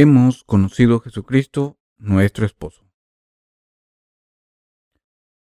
hemos 0.00 0.44
conocido 0.44 0.98
a 0.98 1.00
Jesucristo, 1.00 1.76
nuestro 1.96 2.46
esposo. 2.46 2.88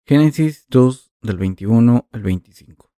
Génesis 0.06 0.68
2 0.70 1.14
del 1.24 1.38
21 1.40 2.08
al 2.12 2.22
25. 2.22 2.92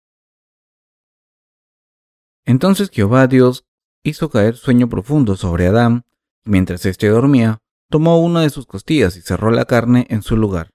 Entonces 2.44 2.90
Jehová 2.90 3.28
Dios 3.28 3.66
hizo 4.04 4.30
caer 4.30 4.58
sueño 4.58 4.90
profundo 4.90 5.38
sobre 5.38 5.68
Adán, 5.68 6.04
y 6.44 6.50
mientras 6.50 6.86
éste 6.86 7.08
dormía, 7.08 7.60
tomó 7.90 8.22
una 8.22 8.42
de 8.42 8.50
sus 8.50 8.66
costillas 8.66 9.16
y 9.16 9.22
cerró 9.22 9.50
la 9.50 9.64
carne 9.64 10.06
en 10.10 10.24
su 10.24 10.36
lugar. 10.36 10.72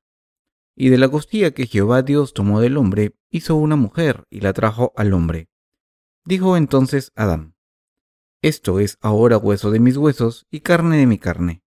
Y 0.74 0.88
de 0.88 0.96
la 0.96 1.10
costilla 1.10 1.50
que 1.50 1.66
Jehová 1.66 2.00
Dios 2.00 2.32
tomó 2.32 2.60
del 2.62 2.78
hombre, 2.78 3.14
hizo 3.28 3.56
una 3.56 3.76
mujer 3.76 4.24
y 4.30 4.40
la 4.40 4.54
trajo 4.54 4.94
al 4.96 5.12
hombre. 5.12 5.50
Dijo 6.24 6.56
entonces 6.56 7.12
Adán, 7.14 7.56
Esto 8.42 8.80
es 8.80 8.98
ahora 9.00 9.38
hueso 9.38 9.70
de 9.70 9.78
mis 9.78 9.96
huesos 9.96 10.48
y 10.50 10.60
carne 10.60 10.96
de 10.96 11.06
mi 11.06 11.16
carne. 11.16 11.62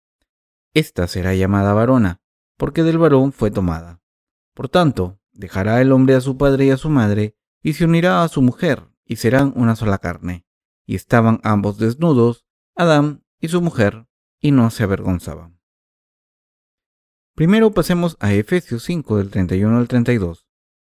Esta 0.74 1.08
será 1.08 1.36
llamada 1.36 1.72
varona, 1.74 2.24
porque 2.58 2.82
del 2.82 2.98
varón 2.98 3.32
fue 3.32 3.52
tomada. 3.52 4.02
Por 4.56 4.70
tanto, 4.70 5.20
dejará 5.34 5.82
el 5.82 5.92
hombre 5.92 6.16
a 6.16 6.22
su 6.22 6.36
padre 6.36 6.66
y 6.66 6.72
a 6.72 6.78
su 6.78 6.90
madre, 6.90 7.38
y 7.62 7.74
se 7.74 7.86
unirá 7.86 8.24
a 8.24 8.28
su 8.28 8.42
mujer, 8.42 8.90
y 9.06 9.18
serán 9.18 9.54
una 9.56 9.76
sola 9.76 10.00
carne. 10.00 10.48
Y 10.88 10.96
estaban 10.96 11.40
ambos 11.44 11.78
desnudos, 11.78 12.44
Adán 12.76 13.24
y 13.40 13.50
su 13.50 13.62
mujer, 13.62 14.08
y 14.40 14.50
no 14.50 14.72
se 14.72 14.82
avergonzaban. 14.82 15.60
Primero 17.36 17.72
pasemos 17.72 18.18
a 18.20 18.34
Efesios 18.34 18.82
5 18.84 19.18
del 19.18 19.30
31 19.30 19.78
al 19.78 19.88
32. 19.88 20.48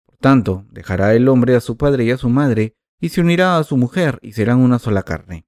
Por 0.07 0.17
tanto, 0.17 0.67
dejará 0.73 1.15
el 1.15 1.29
hombre 1.29 1.55
a 1.55 1.61
su 1.61 1.77
padre 1.77 2.05
y 2.05 2.11
a 2.11 2.19
su 2.19 2.29
madre, 2.29 2.77
y 3.01 3.11
se 3.11 3.21
unirá 3.21 3.59
a 3.59 3.65
su 3.65 3.77
mujer, 3.77 4.19
y 4.23 4.33
serán 4.33 4.59
una 4.59 4.81
sola 4.81 5.05
carne. 5.05 5.48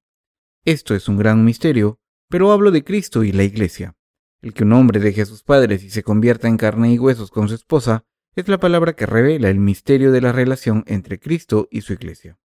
Esto 0.63 0.93
es 0.93 1.07
un 1.07 1.17
gran 1.17 1.43
misterio, 1.43 1.99
pero 2.29 2.51
hablo 2.51 2.69
de 2.69 2.83
Cristo 2.83 3.23
y 3.23 3.31
la 3.31 3.43
Iglesia. 3.43 3.95
El 4.41 4.53
que 4.53 4.63
un 4.63 4.73
hombre 4.73 4.99
deje 4.99 5.23
a 5.23 5.25
sus 5.25 5.41
padres 5.41 5.83
y 5.83 5.89
se 5.89 6.03
convierta 6.03 6.47
en 6.47 6.57
carne 6.57 6.93
y 6.93 6.99
huesos 6.99 7.31
con 7.31 7.47
su 7.47 7.55
esposa, 7.55 8.05
es 8.35 8.47
la 8.47 8.59
palabra 8.59 8.93
que 8.93 9.07
revela 9.07 9.49
el 9.49 9.59
misterio 9.59 10.11
de 10.11 10.21
la 10.21 10.31
relación 10.31 10.83
entre 10.85 11.19
Cristo 11.19 11.67
y 11.71 11.81
su 11.81 11.93
Iglesia. 11.93 12.37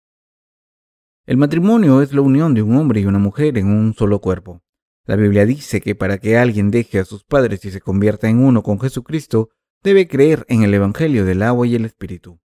El 1.27 1.37
matrimonio 1.37 2.01
es 2.01 2.15
la 2.15 2.23
unión 2.23 2.55
de 2.55 2.63
un 2.63 2.77
hombre 2.77 3.01
y 3.01 3.05
una 3.05 3.19
mujer 3.19 3.59
en 3.59 3.67
un 3.67 3.93
solo 3.93 4.21
cuerpo. 4.21 4.63
La 5.05 5.17
Biblia 5.17 5.45
dice 5.45 5.83
que 5.83 5.95
para 5.95 6.17
que 6.17 6.39
alguien 6.39 6.71
deje 6.71 6.99
a 6.99 7.05
sus 7.05 7.23
padres 7.23 7.67
y 7.67 7.71
se 7.71 7.83
convierta 7.83 8.31
en 8.31 8.39
uno 8.39 8.63
con 8.63 8.81
Jesucristo, 8.81 9.51
debe 9.83 10.09
creer 10.09 10.47
en 10.49 10.63
el 10.63 10.73
Evangelio 10.73 11.27
del 11.27 11.43
agua 11.43 11.67
y 11.67 11.75
el 11.75 11.85
Espíritu. 11.85 12.41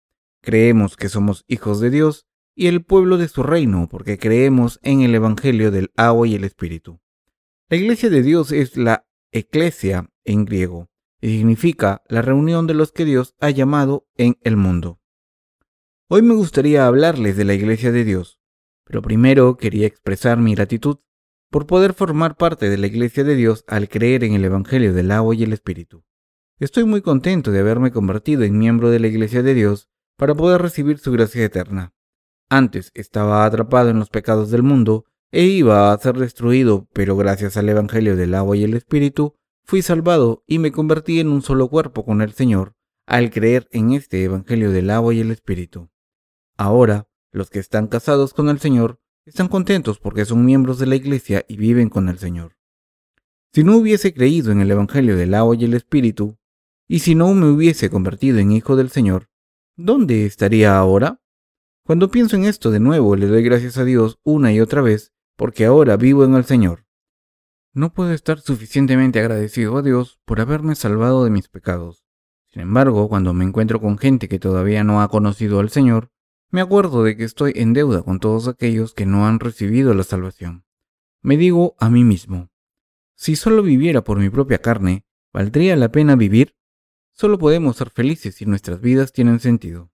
Creemos 0.43 0.97
que 0.97 1.09
somos 1.09 1.45
hijos 1.49 1.81
de 1.81 1.91
Dios 1.91 2.27
y 2.57 2.67
el 2.67 2.83
pueblo 2.83 3.19
de 3.19 3.29
su 3.29 3.45
reino 3.45 3.87
porque 3.89 4.19
creemos 4.19 4.81
en 4.83 5.03
el 5.03 5.15
Evangelio 5.15 5.71
del 5.71 5.93
agua 5.97 6.27
y 6.27 6.35
el 6.35 6.43
Espíritu. 6.43 7.01
La 7.69 7.77
iglesia 7.77 8.11
de 8.11 8.23
Dios 8.23 8.51
es 8.51 8.77
la 8.77 9.07
eclesia 9.31 10.11
en 10.25 10.47
griego 10.47 10.89
y 11.21 11.37
significa 11.37 12.03
la 12.09 12.23
reunión 12.23 12.67
de 12.67 12.75
los 12.75 12.91
que 12.91 13.05
Dios 13.05 13.37
ha 13.41 13.51
llamado 13.51 14.09
en 14.17 14.39
el 14.43 14.57
mundo. 14.57 15.01
Hoy 16.09 16.23
me 16.23 16.35
gustaría 16.35 16.87
hablarles 16.87 17.37
de 17.37 17.45
la 17.45 17.55
iglesia 17.55 17.93
de 17.93 18.05
Dios, 18.05 18.39
pero 18.85 19.03
primero 19.03 19.57
quería 19.57 19.87
expresar 19.87 20.39
mi 20.39 20.55
gratitud 20.55 20.99
por 21.51 21.67
poder 21.67 21.95
formar 21.95 22.37
parte 22.37 22.71
de 22.71 22.79
la 22.79 22.87
Iglesia 22.87 23.25
de 23.25 23.35
Dios 23.35 23.65
al 23.67 23.89
creer 23.89 24.25
en 24.25 24.35
el 24.35 24.45
Evangelio 24.45 24.93
del 24.93 25.11
agua 25.11 25.35
y 25.35 25.43
el 25.43 25.53
Espíritu. 25.53 26.05
Estoy 26.59 26.85
muy 26.85 27.03
contento 27.03 27.51
de 27.51 27.61
haberme 27.61 27.91
convertido 27.91 28.43
en 28.45 28.59
miembro 28.59 28.91
de 28.91 29.01
la 29.01 29.09
Iglesia 29.09 29.43
de 29.43 29.55
Dios 29.55 29.89
para 30.17 30.35
poder 30.35 30.63
recibir 30.63 30.99
su 30.99 31.13
gracia 31.13 31.45
eterna. 31.45 31.96
Antes 32.49 32.93
estaba 32.95 33.45
atrapado 33.45 33.91
en 33.91 33.99
los 33.99 34.11
pecados 34.11 34.51
del 34.51 34.63
mundo 34.63 35.05
e 35.33 35.45
iba 35.45 35.93
a 35.93 35.99
ser 35.99 36.17
destruido, 36.17 36.87
pero 36.93 37.17
gracias 37.17 37.57
al 37.57 37.69
Evangelio 37.69 38.15
del 38.15 38.35
agua 38.35 38.57
y 38.57 38.63
el 38.63 38.75
Espíritu 38.75 39.35
fui 39.65 39.83
salvado 39.83 40.45
y 40.47 40.61
me 40.61 40.71
convertí 40.71 41.19
en 41.19 41.29
un 41.29 41.43
solo 41.43 41.69
cuerpo 41.69 42.05
con 42.05 42.23
el 42.23 42.33
Señor 42.33 42.75
al 43.07 43.31
creer 43.31 43.69
en 43.71 43.93
este 43.93 44.23
Evangelio 44.23 44.71
del 44.71 44.91
agua 44.91 45.15
y 45.15 45.21
el 45.21 45.31
Espíritu. 45.31 45.91
Ahora, 46.57 47.09
los 47.33 47.51
que 47.51 47.59
están 47.59 47.89
casados 47.89 48.33
con 48.33 48.49
el 48.49 48.59
Señor 48.61 49.01
están 49.25 49.49
contentos 49.49 49.99
porque 49.99 50.25
son 50.25 50.45
miembros 50.45 50.79
de 50.79 50.87
la 50.87 50.97
Iglesia 50.97 51.45
y 51.49 51.57
viven 51.57 51.89
con 51.89 52.09
el 52.09 52.19
Señor. 52.19 52.57
Si 53.53 53.65
no 53.65 53.77
hubiese 53.77 54.15
creído 54.15 54.53
en 54.53 54.61
el 54.61 54.71
Evangelio 54.71 55.17
del 55.17 55.35
agua 55.35 55.57
y 55.57 55.65
el 55.65 55.75
Espíritu, 55.75 56.37
y 56.89 57.01
si 57.01 57.15
no 57.15 57.33
me 57.35 57.49
hubiese 57.49 57.91
convertido 57.91 58.39
en 58.39 58.53
hijo 58.53 58.77
del 58.77 58.91
Señor, 58.91 59.29
¿dónde 59.77 60.27
estaría 60.27 60.77
ahora? 60.77 61.21
Cuando 61.87 62.11
pienso 62.11 62.35
en 62.35 62.47
esto 62.47 62.73
de 62.73 62.81
nuevo, 62.81 63.15
le 63.15 63.29
doy 63.29 63.45
gracias 63.45 63.79
a 63.79 63.85
Dios 63.85 64.19
una 64.25 64.53
y 64.53 64.59
otra 64.59 64.83
vez, 64.83 65.13
porque 65.37 65.65
ahora 65.65 65.97
vivo 65.97 66.25
en 66.25 66.35
el 66.35 66.45
Señor. 66.45 66.85
No 67.73 67.93
puedo 67.93 68.11
estar 68.11 68.41
suficientemente 68.41 69.21
agradecido 69.21 69.77
a 69.77 69.83
Dios 69.83 70.19
por 70.25 70.41
haberme 70.41 70.75
salvado 70.75 71.23
de 71.23 71.31
mis 71.31 71.47
pecados. 71.47 72.05
Sin 72.49 72.63
embargo, 72.63 73.09
cuando 73.09 73.33
me 73.35 73.45
encuentro 73.45 73.81
con 73.81 73.99
gente 73.99 74.29
que 74.29 74.41
todavía 74.41 74.83
no 74.83 75.01
ha 75.01 75.07
conocido 75.07 75.61
al 75.61 75.71
Señor, 75.71 76.11
me 76.51 76.61
acuerdo 76.61 77.05
de 77.05 77.17
que 77.17 77.23
estoy 77.23 77.53
en 77.55 77.73
deuda 77.73 78.03
con 78.03 78.19
todos 78.19 78.49
aquellos 78.49 78.93
que 78.93 79.07
no 79.07 79.29
han 79.29 79.39
recibido 79.39 79.95
la 79.95 80.03
salvación. 80.03 80.65
Me 81.23 81.37
digo 81.37 81.77
a 81.79 81.89
mí 81.89 82.03
mismo, 82.03 82.51
si 83.15 83.37
solo 83.37 83.63
viviera 83.63 84.03
por 84.03 84.19
mi 84.19 84.29
propia 84.29 84.59
carne, 84.59 85.07
¿valdría 85.33 85.77
la 85.77 85.93
pena 85.93 86.17
vivir? 86.17 86.57
Solo 87.13 87.39
podemos 87.39 87.77
ser 87.77 87.91
felices 87.91 88.35
si 88.35 88.45
nuestras 88.45 88.81
vidas 88.81 89.13
tienen 89.13 89.39
sentido. 89.39 89.93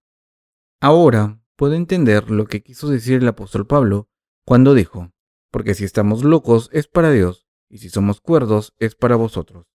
Ahora 0.81 1.42
puedo 1.63 1.77
entender 1.77 2.29
lo 2.29 2.47
que 2.47 2.61
quiso 2.61 2.89
decir 2.89 3.23
el 3.23 3.29
apóstol 3.29 3.69
Pablo 3.69 4.09
cuando 4.45 4.75
dijo, 4.75 5.13
porque 5.53 5.75
si 5.75 5.85
estamos 5.85 6.25
locos 6.25 6.69
es 6.73 6.89
para 6.89 7.13
Dios, 7.13 7.47
y 7.71 7.79
si 7.79 7.89
somos 7.89 8.21
cuerdos 8.21 8.75
es 8.81 8.97
para 8.97 9.15
vosotros. 9.15 9.69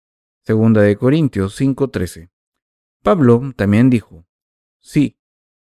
Segunda 0.42 0.80
de 0.80 0.96
Corintios 0.96 1.54
5:13. 1.54 2.32
Pablo 3.04 3.52
también 3.54 3.88
dijo, 3.88 4.26
sí, 4.80 5.20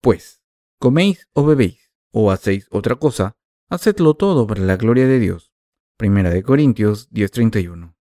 pues, 0.00 0.40
coméis 0.78 1.28
o 1.32 1.44
bebéis, 1.44 1.90
o 2.12 2.30
hacéis 2.30 2.68
otra 2.70 2.94
cosa, 2.94 3.36
hacedlo 3.68 4.14
todo 4.14 4.46
para 4.46 4.60
la 4.60 4.76
gloria 4.76 5.08
de 5.08 5.18
Dios. 5.18 5.52
Primera 5.96 6.30
de 6.30 6.44
Corintios 6.44 7.10
10:31. 7.10 7.96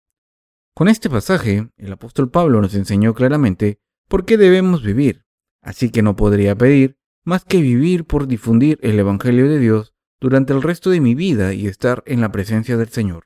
Con 0.74 0.88
este 0.88 1.08
pasaje, 1.08 1.70
el 1.78 1.92
apóstol 1.94 2.30
Pablo 2.30 2.60
nos 2.60 2.74
enseñó 2.74 3.14
claramente 3.14 3.80
por 4.06 4.26
qué 4.26 4.36
debemos 4.36 4.82
vivir, 4.82 5.24
así 5.62 5.90
que 5.90 6.02
no 6.02 6.14
podría 6.14 6.54
pedir 6.54 6.98
más 7.24 7.44
que 7.44 7.60
vivir 7.60 8.04
por 8.04 8.26
difundir 8.26 8.78
el 8.82 8.98
Evangelio 8.98 9.48
de 9.48 9.58
Dios 9.58 9.94
durante 10.20 10.52
el 10.52 10.62
resto 10.62 10.90
de 10.90 11.00
mi 11.00 11.14
vida 11.14 11.52
y 11.52 11.66
estar 11.66 12.02
en 12.06 12.20
la 12.20 12.32
presencia 12.32 12.76
del 12.76 12.88
Señor. 12.88 13.24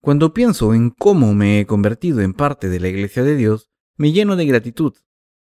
Cuando 0.00 0.32
pienso 0.32 0.74
en 0.74 0.90
cómo 0.90 1.34
me 1.34 1.60
he 1.60 1.66
convertido 1.66 2.20
en 2.20 2.32
parte 2.32 2.68
de 2.68 2.80
la 2.80 2.88
iglesia 2.88 3.22
de 3.22 3.36
Dios, 3.36 3.70
me 3.96 4.12
lleno 4.12 4.36
de 4.36 4.46
gratitud. 4.46 4.94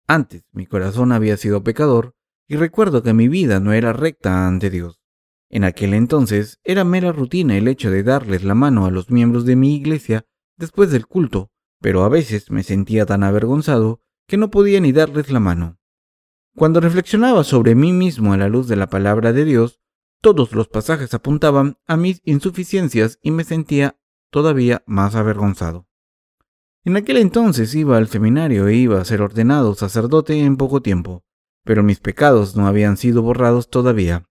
Antes 0.07 0.45
mi 0.53 0.67
corazón 0.67 1.13
había 1.13 1.37
sido 1.37 1.63
pecador, 1.63 2.15
y 2.49 2.57
recuerdo 2.57 3.03
que 3.03 3.15
mi 3.15 3.29
vida 3.29 3.61
no 3.61 3.73
era 3.73 3.93
recta 3.93 4.47
ante 4.47 4.69
Dios. 4.69 5.01
En 5.49 5.65
aquel 5.65 5.95
entonces 5.95 6.59
era 6.65 6.85
mera 6.85 7.13
rutina 7.13 7.57
el 7.57 7.69
hecho 7.69 7.91
de 7.91 8.03
darles 8.03 8.43
la 8.43 8.55
mano 8.55 8.87
a 8.87 8.91
los 8.91 9.11
miembros 9.11 9.45
de 9.45 9.57
mi 9.57 9.75
iglesia 9.75 10.27
después 10.57 10.91
del 10.91 11.07
culto, 11.07 11.51
pero 11.81 12.05
a 12.05 12.09
veces 12.09 12.51
me 12.51 12.63
sentía 12.63 13.07
tan 13.07 13.23
avergonzado 13.23 14.01
que 14.27 14.37
no 14.37 14.51
podía 14.51 14.81
ni 14.81 14.93
darles 14.93 15.31
la 15.31 15.41
mano. 15.41 15.79
Cuando 16.55 16.81
reflexionaba 16.81 17.45
sobre 17.45 17.75
mí 17.75 17.93
mismo 17.93 18.33
a 18.33 18.37
la 18.37 18.49
luz 18.49 18.69
de 18.69 18.77
la 18.77 18.89
palabra 18.89 19.33
de 19.33 19.45
Dios, 19.45 19.81
todos 20.21 20.53
los 20.53 20.69
pasajes 20.69 21.15
apuntaban 21.15 21.79
a 21.87 21.97
mis 21.97 22.21
insuficiencias 22.25 23.19
y 23.23 23.31
me 23.31 23.45
sentía 23.45 23.99
todavía 24.31 24.83
más 24.87 25.15
avergonzado. 25.15 25.89
En 26.85 26.97
aquel 26.97 27.17
entonces 27.17 27.75
iba 27.75 27.97
al 27.97 28.09
seminario 28.09 28.69
e 28.69 28.75
iba 28.75 29.01
a 29.01 29.05
ser 29.05 29.23
ordenado 29.23 29.75
sacerdote 29.75 30.39
en 30.41 30.57
poco 30.57 30.83
tiempo 30.83 31.25
pero 31.65 31.83
mis 31.83 32.01
pecados 32.01 32.57
no 32.57 32.67
habían 32.67 32.97
sido 32.97 33.23
borrados 33.23 33.69
todavía. 33.69 34.29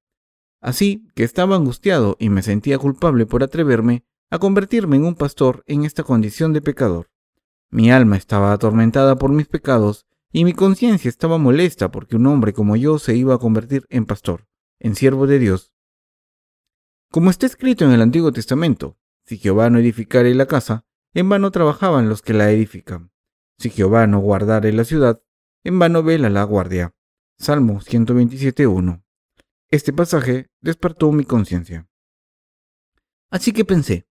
Así 0.59 1.07
que 1.15 1.23
estaba 1.23 1.55
angustiado 1.55 2.17
y 2.19 2.29
me 2.29 2.43
sentía 2.43 2.77
culpable 2.77 3.25
por 3.25 3.43
atreverme 3.43 4.05
a 4.29 4.39
convertirme 4.39 4.97
en 4.97 5.05
un 5.05 5.15
pastor 5.15 5.63
en 5.65 5.83
esta 5.85 6.03
condición 6.03 6.53
de 6.53 6.61
pecador. 6.61 7.09
Mi 7.69 7.91
alma 7.91 8.17
estaba 8.17 8.53
atormentada 8.53 9.15
por 9.15 9.31
mis 9.31 9.47
pecados 9.47 10.05
y 10.31 10.45
mi 10.45 10.53
conciencia 10.53 11.09
estaba 11.09 11.37
molesta 11.37 11.91
porque 11.91 12.15
un 12.15 12.27
hombre 12.27 12.53
como 12.53 12.75
yo 12.75 12.99
se 12.99 13.15
iba 13.15 13.35
a 13.35 13.39
convertir 13.39 13.85
en 13.89 14.05
pastor, 14.05 14.47
en 14.79 14.95
siervo 14.95 15.27
de 15.27 15.39
Dios. 15.39 15.73
Como 17.09 17.29
está 17.29 17.45
escrito 17.45 17.83
en 17.83 17.91
el 17.91 18.01
Antiguo 18.01 18.31
Testamento, 18.31 18.97
si 19.25 19.37
Jehová 19.37 19.69
no 19.69 19.79
edificare 19.79 20.33
la 20.33 20.45
casa, 20.45 20.85
en 21.13 21.27
vano 21.27 21.51
trabajaban 21.51 22.07
los 22.07 22.21
que 22.21 22.33
la 22.33 22.51
edifican. 22.51 23.11
Si 23.57 23.69
Jehová 23.69 24.07
no 24.07 24.19
guardare 24.19 24.71
la 24.71 24.85
ciudad, 24.85 25.21
en 25.63 25.77
vano 25.77 26.03
vela 26.03 26.29
la 26.29 26.43
guardia. 26.43 26.95
Salmo 27.37 27.81
127.1. 27.81 29.03
Este 29.69 29.93
pasaje 29.93 30.49
despertó 30.61 31.11
mi 31.11 31.25
conciencia. 31.25 31.89
Así 33.29 33.51
que 33.51 33.65
pensé, 33.65 34.07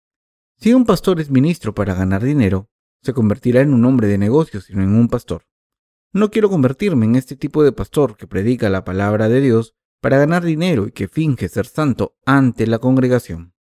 si 0.58 0.74
un 0.74 0.84
pastor 0.84 1.20
es 1.20 1.30
ministro 1.30 1.74
para 1.74 1.94
ganar 1.94 2.22
dinero, 2.22 2.70
se 3.02 3.14
convertirá 3.14 3.62
en 3.62 3.72
un 3.72 3.84
hombre 3.86 4.08
de 4.08 4.18
negocios 4.18 4.68
y 4.68 4.74
no 4.74 4.82
en 4.82 4.94
un 4.94 5.08
pastor. 5.08 5.49
No 6.12 6.30
quiero 6.30 6.50
convertirme 6.50 7.06
en 7.06 7.14
este 7.14 7.36
tipo 7.36 7.62
de 7.62 7.70
pastor 7.70 8.16
que 8.16 8.26
predica 8.26 8.68
la 8.68 8.84
palabra 8.84 9.28
de 9.28 9.40
Dios 9.40 9.76
para 10.00 10.18
ganar 10.18 10.42
dinero 10.44 10.86
y 10.88 10.92
que 10.92 11.06
finge 11.06 11.48
ser 11.48 11.66
santo 11.66 12.16
ante 12.26 12.66
la 12.66 12.80
congregación. 12.80 13.54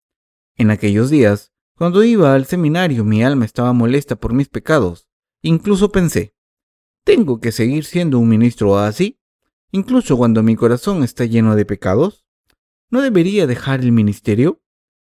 En 0.56 0.70
aquellos 0.70 1.10
días, 1.10 1.52
Cuando 1.80 2.04
iba 2.04 2.34
al 2.34 2.44
seminario 2.44 3.06
mi 3.06 3.24
alma 3.24 3.46
estaba 3.46 3.72
molesta 3.72 4.16
por 4.16 4.34
mis 4.34 4.50
pecados. 4.50 5.08
Incluso 5.40 5.90
pensé, 5.90 6.34
¿tengo 7.04 7.40
que 7.40 7.52
seguir 7.52 7.86
siendo 7.86 8.18
un 8.18 8.28
ministro 8.28 8.78
así? 8.78 9.18
Incluso 9.72 10.18
cuando 10.18 10.42
mi 10.42 10.56
corazón 10.56 11.02
está 11.04 11.24
lleno 11.24 11.56
de 11.56 11.64
pecados. 11.64 12.26
¿No 12.90 13.00
debería 13.00 13.46
dejar 13.46 13.80
el 13.80 13.92
ministerio? 13.92 14.60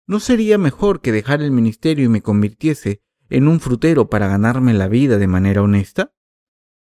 ¿No 0.08 0.20
sería 0.20 0.58
mejor 0.58 1.00
que 1.00 1.14
dejar 1.14 1.42
el 1.42 1.52
ministerio 1.52 2.04
y 2.04 2.10
me 2.10 2.22
convirtiese 2.22 3.02
en 3.30 3.48
un 3.48 3.62
frutero 3.62 4.10
para 4.10 4.28
ganarme 4.28 4.74
la 4.74 4.90
vida 4.90 5.18
de 5.18 5.28
manera 5.28 5.62
honesta? 5.62 6.17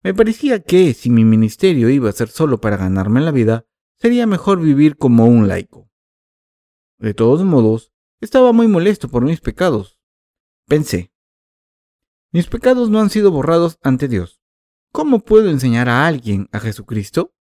Me 0.04 0.14
parecía 0.14 0.62
que, 0.62 0.94
si 0.94 1.10
mi 1.10 1.26
ministerio 1.26 1.90
iba 1.90 2.10
a 2.10 2.14
ser 2.14 2.30
solo 2.30 2.60
para 2.60 2.78
ganarme 2.78 3.22
la 3.22 3.32
vida, 3.32 3.66
sería 3.98 4.28
mejor 4.28 4.60
vivir 4.60 4.98
como 4.98 5.26
un 5.26 5.48
laico. 5.48 5.90
De 7.00 7.14
todos 7.14 7.44
modos, 7.44 7.92
estaba 8.22 8.52
muy 8.52 8.68
molesto 8.68 9.10
por 9.10 9.24
mis 9.24 9.42
pecados. 9.42 9.98
Pensé, 10.68 11.14
mis 12.34 12.48
pecados 12.48 12.90
no 12.90 13.00
han 13.00 13.12
sido 13.12 13.30
borrados 13.30 13.78
ante 13.84 14.08
Dios. 14.08 14.42
¿Cómo 14.92 15.20
puedo 15.20 15.52
enseñar 15.52 15.88
a 15.88 16.08
alguien 16.08 16.50
a 16.52 16.60
Jesucristo? 16.60 17.36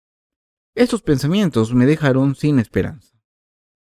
Estos 0.74 1.00
pensamientos 1.00 1.72
me 1.72 1.86
dejaron 1.86 2.34
sin 2.34 2.58
esperanza. 2.58 3.18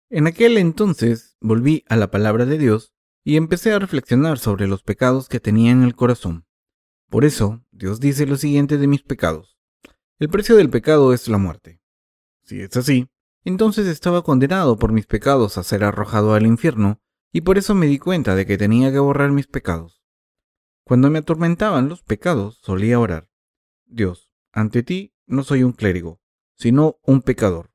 En 0.09 0.25
aquel 0.25 0.57
entonces 0.57 1.37
volví 1.39 1.83
a 1.87 1.97
la 1.97 2.09
palabra 2.09 2.47
de 2.47 2.57
Dios 2.57 2.93
y 3.23 3.37
empecé 3.37 3.73
a 3.73 3.79
reflexionar 3.79 4.39
sobre 4.39 4.65
los 4.65 4.81
pecados 4.81 5.29
que 5.29 5.39
tenía 5.39 5.71
en 5.71 5.83
el 5.83 5.95
corazón. 5.95 6.47
Por 7.11 7.25
eso, 7.25 7.63
Dios 7.77 7.99
dice 7.99 8.25
lo 8.25 8.37
siguiente 8.37 8.79
de 8.79 8.87
mis 8.87 9.03
pecados. 9.03 9.55
El 10.17 10.29
precio 10.29 10.55
del 10.55 10.71
pecado 10.71 11.13
es 11.13 11.27
la 11.27 11.37
muerte. 11.37 11.79
Si 12.43 12.59
es 12.59 12.75
así, 12.75 13.07
entonces 13.43 13.85
estaba 13.85 14.23
condenado 14.23 14.79
por 14.79 14.91
mis 14.91 15.05
pecados 15.05 15.59
a 15.59 15.63
ser 15.63 15.83
arrojado 15.83 16.33
al 16.33 16.47
infierno, 16.47 16.99
y 17.31 17.41
por 17.41 17.59
eso 17.59 17.75
me 17.75 17.85
di 17.85 17.99
cuenta 17.99 18.33
de 18.33 18.47
que 18.47 18.57
tenía 18.57 18.91
que 18.91 18.97
borrar 18.97 19.31
mis 19.31 19.45
pecados. 19.45 20.01
Cuando 20.85 21.11
me 21.11 21.19
atormentaban 21.19 21.87
los 21.87 22.01
pecados, 22.01 22.57
solía 22.63 22.99
orar. 22.99 23.29
Dios, 23.85 24.31
ante 24.51 24.81
ti 24.81 25.13
no 25.27 25.43
soy 25.43 25.61
un 25.61 25.73
clérigo, 25.73 26.19
sino 26.55 26.97
un 27.03 27.21
pecador. 27.21 27.69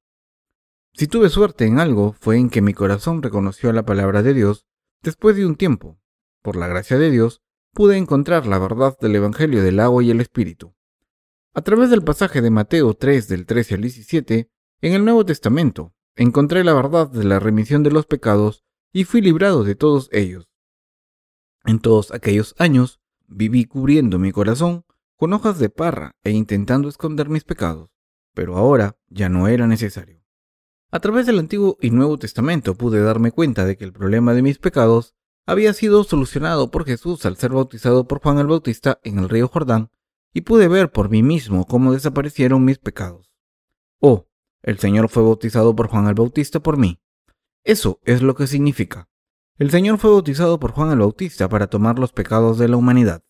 Si 0.95 1.07
tuve 1.07 1.29
suerte 1.29 1.65
en 1.65 1.79
algo 1.79 2.13
fue 2.13 2.39
en 2.39 2.51
que 2.51 2.61
mi 2.61 2.75
corazón 2.75 3.23
reconoció 3.23 3.73
la 3.73 3.85
palabra 3.85 4.25
de 4.25 4.35
Dios 4.35 4.67
después 5.01 5.37
de 5.37 5.47
un 5.47 5.55
tiempo. 5.55 6.01
Por 6.43 6.57
la 6.57 6.67
gracia 6.67 6.99
de 6.99 7.13
Dios, 7.13 7.41
pude 7.73 7.97
encontrar 7.97 8.47
la 8.47 8.59
verdad 8.59 8.99
del 9.01 9.17
Evangelio 9.17 9.63
del 9.63 9.81
agua 9.81 10.03
y 10.03 10.11
el 10.11 10.21
Espíritu. 10.21 10.75
A 11.55 11.63
través 11.63 11.91
del 11.91 12.03
pasaje 12.03 12.43
de 12.43 12.51
Mateo 12.51 12.95
3 12.95 13.29
del 13.29 13.47
13 13.47 13.75
al 13.77 13.83
17, 13.83 14.51
en 14.83 14.93
el 14.93 15.05
Nuevo 15.05 15.25
Testamento 15.25 15.95
encontré 16.15 16.65
la 16.65 16.75
verdad 16.75 17.11
de 17.11 17.25
la 17.25 17.39
remisión 17.39 17.83
de 17.83 17.91
los 17.91 18.07
pecados 18.07 18.65
y 18.93 19.05
fui 19.05 19.23
librado 19.23 19.65
de 19.65 19.75
todos 19.75 20.09
ellos. 20.13 20.49
En 21.65 21.79
todos 21.79 22.13
aquellos 22.13 22.55
años 22.59 23.01
viví 23.27 23.65
cubriendo 23.65 24.19
mi 24.19 24.33
corazón 24.33 24.85
con 25.17 25.33
hojas 25.33 25.59
de 25.59 25.71
parra 25.71 26.17
e 26.25 26.33
intentando 26.33 26.89
esconder 26.89 27.29
mis 27.29 27.45
pecados, 27.45 27.91
pero 28.35 28.57
ahora 28.57 28.99
ya 29.09 29.29
no 29.29 29.49
era 29.49 29.67
necesario. 29.67 30.23
A 30.91 31.01
través 31.01 31.25
del 31.25 31.39
Antiguo 31.39 31.79
y 31.81 31.91
Nuevo 31.91 32.19
Testamento 32.19 32.75
pude 32.75 33.01
darme 33.01 33.33
cuenta 33.33 33.65
de 33.65 33.79
que 33.79 33.85
el 33.85 33.93
problema 33.93 34.35
de 34.35 34.43
mis 34.43 34.59
pecados 34.59 35.15
había 35.47 35.73
sido 35.73 36.05
solucionado 36.05 36.71
por 36.71 36.85
Jesús 36.85 37.27
al 37.27 37.37
ser 37.37 37.51
bautizado 37.51 38.07
por 38.07 38.21
Juan 38.21 38.39
el 38.39 38.47
Bautista 38.47 39.01
en 39.03 39.19
el 39.19 39.29
río 39.29 39.49
Jordán, 39.49 39.91
y 40.33 40.43
pude 40.43 40.69
ver 40.69 40.91
por 40.91 41.11
mí 41.11 41.23
mismo 41.23 41.67
cómo 41.67 41.93
desaparecieron 41.93 42.65
mis 42.65 42.79
pecados. 42.79 43.31
Oh, 44.01 44.27
el 44.63 44.79
Señor 44.79 45.09
fue 45.09 45.23
bautizado 45.23 45.75
por 45.75 45.89
Juan 45.89 46.07
el 46.07 46.15
Bautista 46.15 46.61
por 46.61 46.77
mí. 46.77 47.01
Eso 47.65 48.01
es 48.05 48.23
lo 48.23 48.35
que 48.35 48.47
significa. 48.47 49.09
El 49.59 49.71
Señor 49.71 49.99
fue 49.99 50.11
bautizado 50.11 50.59
por 50.59 50.73
Juan 50.73 50.93
el 50.93 51.01
Bautista 51.01 51.49
para 51.49 51.67
tomar 51.67 51.99
los 51.99 52.13
pecados 52.13 52.59
de 52.59 52.69
la 52.69 52.77
humanidad. 52.77 53.23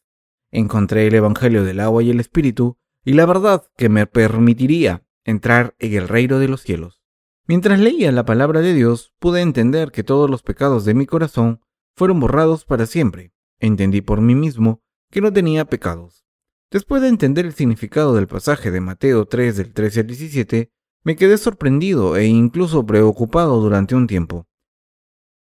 Encontré 0.50 1.06
el 1.06 1.14
Evangelio 1.14 1.64
del 1.64 1.80
agua 1.80 2.02
y 2.02 2.10
el 2.10 2.20
Espíritu 2.20 2.78
y 3.04 3.14
la 3.14 3.26
verdad 3.26 3.64
que 3.76 3.88
me 3.88 4.06
permitiría 4.06 5.04
entrar 5.24 5.74
en 5.78 5.94
el 5.94 6.08
reino 6.08 6.38
de 6.38 6.48
los 6.48 6.62
cielos. 6.62 7.02
Mientras 7.46 7.80
leía 7.80 8.12
la 8.12 8.24
palabra 8.24 8.60
de 8.60 8.72
Dios, 8.72 9.12
pude 9.18 9.40
entender 9.40 9.90
que 9.90 10.04
todos 10.04 10.30
los 10.30 10.42
pecados 10.42 10.84
de 10.84 10.94
mi 10.94 11.06
corazón 11.06 11.60
fueron 11.94 12.20
borrados 12.20 12.64
para 12.64 12.86
siempre. 12.86 13.32
Entendí 13.60 14.00
por 14.00 14.20
mí 14.20 14.34
mismo 14.34 14.82
que 15.10 15.20
no 15.20 15.32
tenía 15.32 15.64
pecados. 15.64 16.24
Después 16.70 17.02
de 17.02 17.08
entender 17.08 17.44
el 17.44 17.52
significado 17.52 18.14
del 18.14 18.26
pasaje 18.26 18.70
de 18.70 18.80
Mateo 18.80 19.26
3 19.26 19.56
del 19.56 19.72
13 19.74 20.00
al 20.00 20.06
17, 20.06 20.72
me 21.04 21.16
quedé 21.16 21.36
sorprendido 21.36 22.16
e 22.16 22.26
incluso 22.26 22.86
preocupado 22.86 23.60
durante 23.60 23.94
un 23.94 24.06
tiempo. 24.06 24.46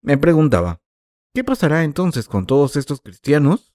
Me 0.02 0.18
preguntaba, 0.18 0.82
¿qué 1.34 1.44
pasará 1.44 1.84
entonces 1.84 2.28
con 2.28 2.46
todos 2.46 2.76
estos 2.76 3.00
cristianos? 3.00 3.74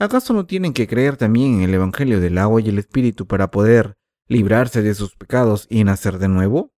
¿Acaso 0.00 0.32
no 0.32 0.46
tienen 0.46 0.72
que 0.72 0.88
creer 0.88 1.16
también 1.16 1.56
en 1.56 1.62
el 1.62 1.74
Evangelio 1.74 2.20
del 2.20 2.38
agua 2.38 2.60
y 2.60 2.70
el 2.70 2.78
Espíritu 2.78 3.26
para 3.26 3.50
poder 3.50 3.96
librarse 4.26 4.82
de 4.82 4.94
sus 4.94 5.14
pecados 5.14 5.66
y 5.70 5.84
nacer 5.84 6.18
de 6.18 6.28
nuevo? 6.28 6.72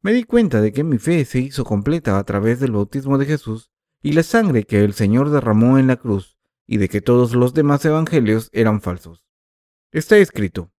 Me 0.00 0.12
di 0.12 0.24
cuenta 0.24 0.60
de 0.60 0.72
que 0.72 0.84
mi 0.84 0.98
fe 0.98 1.24
se 1.24 1.40
hizo 1.40 1.64
completa 1.64 2.18
a 2.18 2.24
través 2.24 2.60
del 2.60 2.72
bautismo 2.72 3.18
de 3.18 3.26
Jesús 3.26 3.73
y 4.04 4.12
la 4.12 4.22
sangre 4.22 4.64
que 4.64 4.84
el 4.84 4.92
Señor 4.92 5.30
derramó 5.30 5.78
en 5.78 5.86
la 5.86 5.96
cruz, 5.96 6.36
y 6.66 6.76
de 6.76 6.90
que 6.90 7.00
todos 7.00 7.32
los 7.32 7.54
demás 7.54 7.82
evangelios 7.86 8.50
eran 8.52 8.82
falsos. 8.82 9.24
Está 9.92 10.18
escrito. 10.18 10.70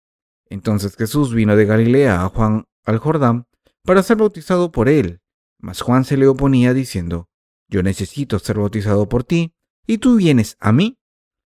Entonces 0.47 0.95
Jesús 0.95 1.33
vino 1.33 1.55
de 1.55 1.65
Galilea 1.65 2.23
a 2.23 2.29
Juan 2.29 2.65
al 2.83 2.99
Jordán 2.99 3.47
para 3.83 4.03
ser 4.03 4.17
bautizado 4.17 4.71
por 4.71 4.89
él. 4.89 5.21
Mas 5.57 5.81
Juan 5.81 6.05
se 6.05 6.17
le 6.17 6.27
oponía 6.27 6.75
diciendo, 6.75 7.27
Yo 7.67 7.81
necesito 7.81 8.37
ser 8.37 8.59
bautizado 8.59 9.09
por 9.09 9.23
ti, 9.23 9.55
y 9.87 9.97
tú 9.97 10.17
vienes 10.17 10.55
a 10.59 10.71
mí. 10.71 10.99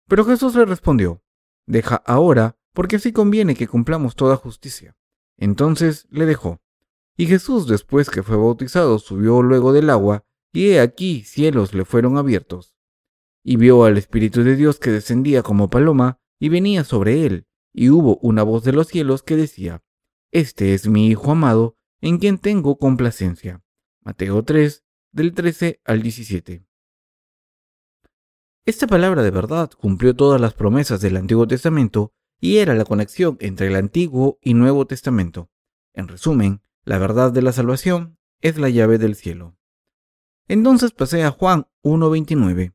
Pero 0.08 0.26
Jesús 0.26 0.56
le 0.56 0.66
respondió, 0.66 1.22
Deja 1.68 1.98
ahora, 2.08 2.58
porque 2.74 2.96
así 2.96 3.12
conviene 3.12 3.54
que 3.54 3.68
cumplamos 3.68 4.16
toda 4.16 4.36
justicia. 4.36 4.98
Entonces 5.38 6.08
le 6.10 6.26
dejó. 6.26 6.60
Y 7.16 7.28
Jesús, 7.28 7.68
después 7.68 8.10
que 8.10 8.24
fue 8.24 8.36
bautizado, 8.36 8.98
subió 8.98 9.44
luego 9.44 9.74
del 9.74 9.92
agua, 9.92 10.24
y 10.54 10.70
he 10.70 10.80
aquí 10.80 11.22
cielos 11.24 11.74
le 11.74 11.86
fueron 11.86 12.18
abiertos. 12.18 12.76
Y 13.44 13.56
vio 13.56 13.86
al 13.86 13.98
Espíritu 13.98 14.44
de 14.44 14.56
Dios 14.56 14.80
que 14.80 14.92
descendía 14.92 15.44
como 15.44 15.70
paloma 15.70 16.20
y 16.40 16.50
venía 16.50 16.84
sobre 16.84 17.26
él, 17.26 17.48
y 17.74 17.90
hubo 17.90 18.18
una 18.18 18.44
voz 18.44 18.64
de 18.64 18.74
los 18.74 18.88
cielos 18.88 19.24
que 19.24 19.36
decía, 19.36 19.84
este 20.32 20.74
es 20.74 20.88
mi 20.88 21.08
Hijo 21.08 21.32
amado, 21.32 21.78
en 22.02 22.18
quien 22.18 22.38
tengo 22.38 22.78
complacencia. 22.78 23.64
Mateo 24.02 24.44
3, 24.44 24.84
del 25.12 25.34
13 25.34 25.82
al 25.86 26.02
17. 26.02 26.66
Esta 28.66 28.88
palabra 28.88 29.24
de 29.24 29.32
verdad 29.32 29.72
cumplió 29.72 30.16
todas 30.16 30.42
las 30.42 30.54
promesas 30.54 31.00
del 31.02 31.18
Antiguo 31.18 31.48
Testamento 31.48 32.14
y 32.40 32.58
era 32.58 32.76
la 32.76 32.86
conexión 32.86 33.38
entre 33.40 33.68
el 33.68 33.76
Antiguo 33.76 34.40
y 34.42 34.54
Nuevo 34.54 34.86
Testamento. 34.86 35.50
En 35.94 36.08
resumen, 36.08 36.62
la 36.84 36.98
verdad 36.98 37.32
de 37.32 37.42
la 37.42 37.52
salvación 37.52 38.18
es 38.42 38.58
la 38.58 38.70
llave 38.70 38.98
del 38.98 39.16
cielo. 39.16 39.58
Entonces 40.48 40.92
pasé 40.92 41.24
a 41.24 41.32
Juan 41.32 41.68
1.29. 41.84 42.74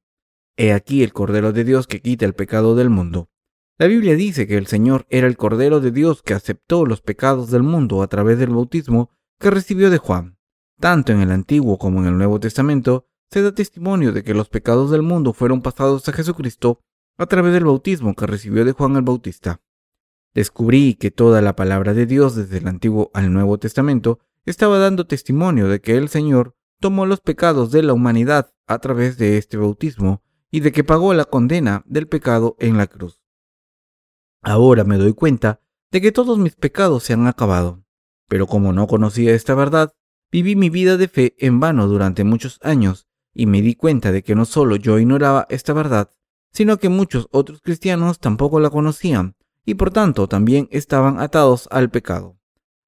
He 0.56 0.72
aquí 0.72 1.02
el 1.02 1.12
Cordero 1.12 1.52
de 1.52 1.64
Dios 1.64 1.86
que 1.86 2.02
quita 2.02 2.26
el 2.26 2.34
pecado 2.34 2.74
del 2.74 2.90
mundo. 2.90 3.30
La 3.78 3.86
Biblia 3.86 4.14
dice 4.14 4.46
que 4.46 4.58
el 4.58 4.66
Señor 4.66 5.06
era 5.08 5.26
el 5.26 5.36
Cordero 5.36 5.80
de 5.80 5.90
Dios 5.90 6.22
que 6.22 6.34
aceptó 6.34 6.84
los 6.84 7.00
pecados 7.00 7.50
del 7.50 7.62
mundo 7.62 8.02
a 8.02 8.06
través 8.08 8.38
del 8.38 8.50
bautismo 8.50 9.10
que 9.40 9.50
recibió 9.50 9.90
de 9.90 9.98
Juan. 9.98 10.36
Tanto 10.78 11.12
en 11.12 11.20
el 11.20 11.32
Antiguo 11.32 11.78
como 11.78 12.00
en 12.00 12.06
el 12.06 12.18
Nuevo 12.18 12.38
Testamento 12.38 13.06
se 13.30 13.40
da 13.40 13.52
testimonio 13.52 14.12
de 14.12 14.22
que 14.22 14.34
los 14.34 14.50
pecados 14.50 14.90
del 14.90 15.02
mundo 15.02 15.32
fueron 15.32 15.62
pasados 15.62 16.06
a 16.08 16.12
Jesucristo 16.12 16.80
a 17.16 17.26
través 17.26 17.54
del 17.54 17.64
bautismo 17.64 18.14
que 18.14 18.26
recibió 18.26 18.64
de 18.64 18.72
Juan 18.72 18.96
el 18.96 19.02
Bautista. 19.02 19.62
Descubrí 20.34 20.94
que 20.94 21.10
toda 21.10 21.40
la 21.40 21.56
palabra 21.56 21.94
de 21.94 22.04
Dios 22.04 22.36
desde 22.36 22.58
el 22.58 22.68
Antiguo 22.68 23.10
al 23.14 23.32
Nuevo 23.32 23.58
Testamento 23.58 24.18
estaba 24.44 24.78
dando 24.78 25.06
testimonio 25.06 25.68
de 25.68 25.80
que 25.80 25.96
el 25.96 26.08
Señor 26.08 26.56
tomó 26.82 27.06
los 27.06 27.20
pecados 27.20 27.70
de 27.70 27.82
la 27.82 27.94
humanidad 27.94 28.52
a 28.66 28.78
través 28.80 29.16
de 29.16 29.38
este 29.38 29.56
bautismo 29.56 30.20
y 30.50 30.60
de 30.60 30.72
que 30.72 30.84
pagó 30.84 31.14
la 31.14 31.24
condena 31.24 31.82
del 31.86 32.08
pecado 32.08 32.56
en 32.58 32.76
la 32.76 32.88
cruz. 32.88 33.22
Ahora 34.42 34.84
me 34.84 34.98
doy 34.98 35.14
cuenta 35.14 35.60
de 35.92 36.00
que 36.00 36.10
todos 36.12 36.38
mis 36.38 36.56
pecados 36.56 37.04
se 37.04 37.12
han 37.12 37.26
acabado, 37.28 37.84
pero 38.28 38.46
como 38.46 38.72
no 38.72 38.88
conocía 38.88 39.32
esta 39.32 39.54
verdad, 39.54 39.94
viví 40.32 40.56
mi 40.56 40.70
vida 40.70 40.96
de 40.96 41.06
fe 41.06 41.34
en 41.38 41.60
vano 41.60 41.86
durante 41.86 42.24
muchos 42.24 42.58
años 42.62 43.06
y 43.32 43.46
me 43.46 43.62
di 43.62 43.76
cuenta 43.76 44.10
de 44.10 44.24
que 44.24 44.34
no 44.34 44.44
solo 44.44 44.74
yo 44.74 44.98
ignoraba 44.98 45.46
esta 45.48 45.72
verdad, 45.72 46.10
sino 46.52 46.78
que 46.78 46.88
muchos 46.88 47.28
otros 47.30 47.60
cristianos 47.62 48.18
tampoco 48.18 48.58
la 48.58 48.70
conocían 48.70 49.36
y 49.64 49.74
por 49.74 49.92
tanto 49.92 50.26
también 50.26 50.68
estaban 50.72 51.20
atados 51.20 51.68
al 51.70 51.90
pecado. 51.90 52.36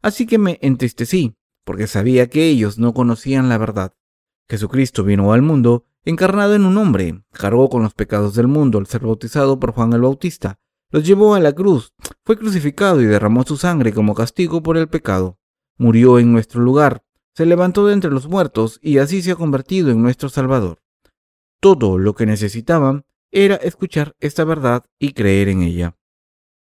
Así 0.02 0.26
que 0.26 0.38
me 0.38 0.58
entristecí, 0.62 1.36
porque 1.64 1.87
sabía 1.87 2.28
que 2.28 2.47
ellos 2.47 2.78
no 2.78 2.94
conocían 2.94 3.49
la 3.49 3.59
verdad. 3.59 3.94
Jesucristo 4.49 5.04
vino 5.04 5.33
al 5.33 5.42
mundo 5.42 5.87
encarnado 6.04 6.54
en 6.54 6.66
un 6.66 6.76
hombre, 6.76 7.23
cargó 7.33 7.68
con 7.68 7.83
los 7.83 7.94
pecados 7.94 8.35
del 8.35 8.47
mundo 8.47 8.78
al 8.78 8.87
ser 8.87 9.02
bautizado 9.02 9.59
por 9.59 9.73
Juan 9.73 9.92
el 9.94 10.02
Bautista, 10.02 10.59
los 10.90 11.04
llevó 11.04 11.35
a 11.35 11.40
la 11.40 11.52
cruz, 11.52 11.92
fue 12.25 12.38
crucificado 12.38 13.00
y 13.00 13.06
derramó 13.06 13.42
su 13.42 13.56
sangre 13.56 13.92
como 13.92 14.14
castigo 14.14 14.62
por 14.62 14.76
el 14.76 14.88
pecado. 14.88 15.38
Murió 15.76 16.18
en 16.18 16.33
nuestro 16.33 16.61
lugar, 16.61 17.02
se 17.35 17.47
levantó 17.47 17.87
de 17.87 17.94
entre 17.94 18.11
los 18.11 18.28
muertos 18.28 18.78
y 18.80 18.99
así 18.99 19.23
se 19.23 19.33
ha 19.33 19.37
convertido 19.37 19.90
en 19.90 20.02
nuestro 20.02 20.28
Salvador. 20.28 20.83
Todo 21.61 21.99
lo 21.99 22.14
que 22.14 22.26
necesitaban 22.26 23.06
era 23.33 23.56
escuchar 23.56 24.14
esta 24.21 24.44
verdad 24.44 24.85
y 24.99 25.14
creer 25.14 25.49
en 25.49 25.62
ella. 25.62 25.97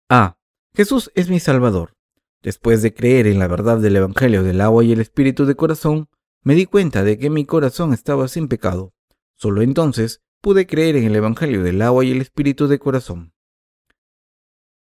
A. 0.09 0.37
Jesús 0.73 1.11
es 1.13 1.29
mi 1.29 1.39
Salvador. 1.39 1.96
Después 2.43 2.81
de 2.81 2.93
creer 2.93 3.27
en 3.27 3.39
la 3.39 3.47
verdad 3.47 3.79
del 3.79 3.95
Evangelio 3.95 4.43
del 4.43 4.61
agua 4.61 4.83
y 4.83 4.91
el 4.91 5.01
Espíritu 5.01 5.45
de 5.45 5.55
corazón, 5.55 6.09
me 6.43 6.55
di 6.55 6.65
cuenta 6.65 7.03
de 7.03 7.17
que 7.17 7.29
mi 7.29 7.45
corazón 7.45 7.93
estaba 7.93 8.27
sin 8.27 8.47
pecado. 8.47 8.93
Solo 9.35 9.61
entonces 9.61 10.21
pude 10.41 10.67
creer 10.67 10.95
en 10.95 11.05
el 11.05 11.15
Evangelio 11.15 11.63
del 11.63 11.81
agua 11.81 12.05
y 12.05 12.11
el 12.11 12.21
Espíritu 12.21 12.67
de 12.67 12.79
corazón. 12.79 13.33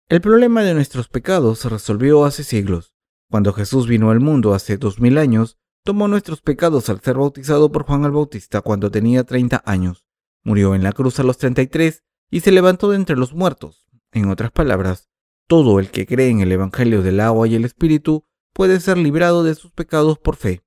El 0.09 0.21
problema 0.21 0.63
de 0.63 0.75
nuestros 0.75 1.09
pecados 1.09 1.59
se 1.59 1.69
resolvió 1.69 2.25
hace 2.25 2.45
siglos. 2.45 2.95
Cuando 3.29 3.53
Jesús 3.53 3.89
vino 3.89 4.11
al 4.11 4.21
mundo 4.21 4.55
hace 4.55 4.77
dos 4.77 5.01
mil 5.01 5.19
años, 5.19 5.59
tomó 5.83 6.07
nuestros 6.07 6.43
pecados 6.43 6.89
al 6.89 7.01
ser 7.01 7.17
bautizado 7.17 7.73
por 7.73 7.85
Juan 7.85 8.05
el 8.05 8.13
Bautista 8.13 8.61
cuando 8.61 8.91
tenía 8.91 9.25
30 9.25 9.63
años, 9.65 10.05
murió 10.45 10.75
en 10.75 10.83
la 10.83 10.93
cruz 10.93 11.19
a 11.19 11.25
los 11.25 11.39
33 11.39 12.05
y 12.31 12.41
se 12.41 12.53
levantó 12.53 12.91
de 12.91 12.97
entre 12.97 13.17
los 13.17 13.35
muertos. 13.35 13.89
En 14.13 14.29
otras 14.31 14.53
palabras, 14.53 15.09
todo 15.47 15.79
el 15.79 15.91
que 15.91 16.07
cree 16.07 16.29
en 16.29 16.41
el 16.41 16.53
Evangelio 16.53 17.03
del 17.03 17.21
agua 17.21 17.47
y 17.47 17.55
el 17.55 17.65
Espíritu 17.65 18.25
puede 18.53 18.81
ser 18.81 18.99
librado 18.99 19.45
de 19.45 19.55
sus 19.55 19.71
pecados 19.73 20.19
por 20.19 20.37
fe. 20.37 20.63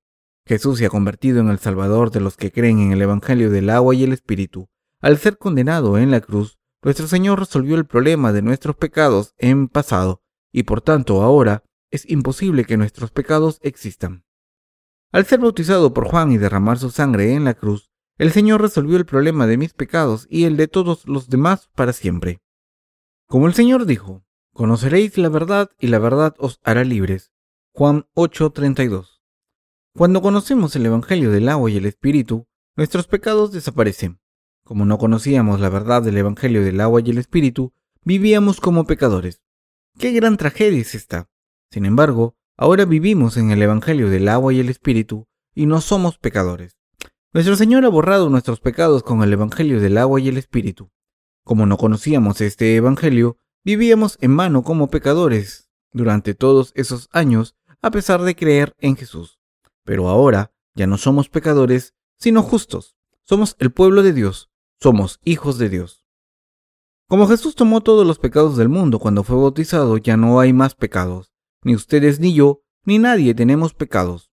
Jesús 0.46 0.78
se 0.78 0.86
ha 0.86 0.90
convertido 0.90 1.40
en 1.40 1.48
el 1.48 1.58
Salvador 1.58 2.10
de 2.10 2.20
los 2.20 2.36
que 2.36 2.50
creen 2.50 2.80
en 2.80 2.92
el 2.92 3.02
Evangelio 3.02 3.50
del 3.50 3.70
agua 3.70 3.94
y 3.94 4.04
el 4.04 4.12
Espíritu. 4.12 4.68
Al 5.00 5.18
ser 5.18 5.38
condenado 5.38 5.98
en 5.98 6.10
la 6.10 6.20
cruz, 6.20 6.58
nuestro 6.82 7.06
Señor 7.06 7.38
resolvió 7.38 7.76
el 7.76 7.86
problema 7.86 8.32
de 8.32 8.42
nuestros 8.42 8.76
pecados 8.76 9.34
en 9.38 9.68
pasado 9.68 10.22
y 10.52 10.64
por 10.64 10.80
tanto 10.80 11.22
ahora 11.22 11.62
es 11.90 12.08
imposible 12.08 12.64
que 12.64 12.76
nuestros 12.76 13.10
pecados 13.10 13.58
existan. 13.62 14.24
Al 15.12 15.26
ser 15.26 15.40
bautizado 15.40 15.92
por 15.92 16.08
Juan 16.08 16.32
y 16.32 16.38
derramar 16.38 16.78
su 16.78 16.90
sangre 16.90 17.34
en 17.34 17.44
la 17.44 17.54
cruz, 17.54 17.90
el 18.16 18.32
Señor 18.32 18.60
resolvió 18.60 18.96
el 18.96 19.06
problema 19.06 19.46
de 19.46 19.56
mis 19.56 19.72
pecados 19.74 20.26
y 20.30 20.44
el 20.44 20.56
de 20.56 20.68
todos 20.68 21.06
los 21.06 21.28
demás 21.28 21.68
para 21.74 21.92
siempre. 21.92 22.40
Como 23.26 23.46
el 23.46 23.54
Señor 23.54 23.86
dijo, 23.86 24.24
conoceréis 24.52 25.16
la 25.18 25.28
verdad 25.28 25.70
y 25.78 25.88
la 25.88 25.98
verdad 25.98 26.34
os 26.38 26.60
hará 26.64 26.84
libres. 26.84 27.32
Juan 27.72 28.06
8:32. 28.14 29.20
Cuando 29.94 30.22
conocemos 30.22 30.74
el 30.76 30.86
Evangelio 30.86 31.30
del 31.30 31.48
agua 31.48 31.70
y 31.70 31.76
el 31.76 31.86
Espíritu, 31.86 32.46
nuestros 32.76 33.06
pecados 33.06 33.52
desaparecen. 33.52 34.20
Como 34.64 34.84
no 34.84 34.98
conocíamos 34.98 35.60
la 35.60 35.68
verdad 35.68 36.02
del 36.02 36.16
Evangelio 36.16 36.64
del 36.64 36.80
agua 36.80 37.00
y 37.04 37.10
el 37.10 37.18
Espíritu, 37.18 37.72
vivíamos 38.04 38.60
como 38.60 38.84
pecadores. 38.84 39.42
¡Qué 39.98 40.12
gran 40.12 40.36
tragedia 40.36 40.80
es 40.80 40.94
esta! 40.94 41.28
Sin 41.70 41.84
embargo, 41.84 42.36
ahora 42.56 42.84
vivimos 42.84 43.36
en 43.36 43.50
el 43.50 43.62
Evangelio 43.62 44.08
del 44.08 44.28
agua 44.28 44.52
y 44.52 44.60
el 44.60 44.68
Espíritu 44.68 45.26
y 45.54 45.66
no 45.66 45.80
somos 45.80 46.18
pecadores. 46.18 46.76
Nuestro 47.32 47.56
Señor 47.56 47.84
ha 47.84 47.88
borrado 47.88 48.28
nuestros 48.30 48.60
pecados 48.60 49.02
con 49.02 49.22
el 49.22 49.32
Evangelio 49.32 49.80
del 49.80 49.98
agua 49.98 50.20
y 50.20 50.28
el 50.28 50.36
Espíritu. 50.36 50.90
Como 51.44 51.66
no 51.66 51.76
conocíamos 51.76 52.40
este 52.40 52.76
Evangelio, 52.76 53.38
vivíamos 53.64 54.18
en 54.20 54.32
mano 54.32 54.62
como 54.62 54.90
pecadores 54.90 55.68
durante 55.92 56.34
todos 56.34 56.72
esos 56.74 57.08
años 57.12 57.56
a 57.82 57.90
pesar 57.90 58.22
de 58.22 58.36
creer 58.36 58.74
en 58.78 58.96
Jesús. 58.96 59.40
Pero 59.84 60.08
ahora 60.08 60.52
ya 60.74 60.86
no 60.86 60.98
somos 60.98 61.28
pecadores, 61.28 61.94
sino 62.18 62.42
justos. 62.42 62.96
Somos 63.22 63.56
el 63.58 63.70
pueblo 63.70 64.02
de 64.02 64.12
Dios, 64.12 64.50
somos 64.80 65.20
hijos 65.24 65.58
de 65.58 65.68
Dios. 65.68 66.06
Como 67.08 67.26
Jesús 67.26 67.54
tomó 67.54 67.80
todos 67.80 68.06
los 68.06 68.18
pecados 68.18 68.56
del 68.56 68.68
mundo 68.68 68.98
cuando 68.98 69.24
fue 69.24 69.36
bautizado, 69.36 69.96
ya 69.96 70.16
no 70.16 70.38
hay 70.40 70.52
más 70.52 70.74
pecados. 70.74 71.32
Ni 71.62 71.74
ustedes 71.74 72.20
ni 72.20 72.34
yo, 72.34 72.62
ni 72.84 72.98
nadie 72.98 73.34
tenemos 73.34 73.74
pecados. 73.74 74.30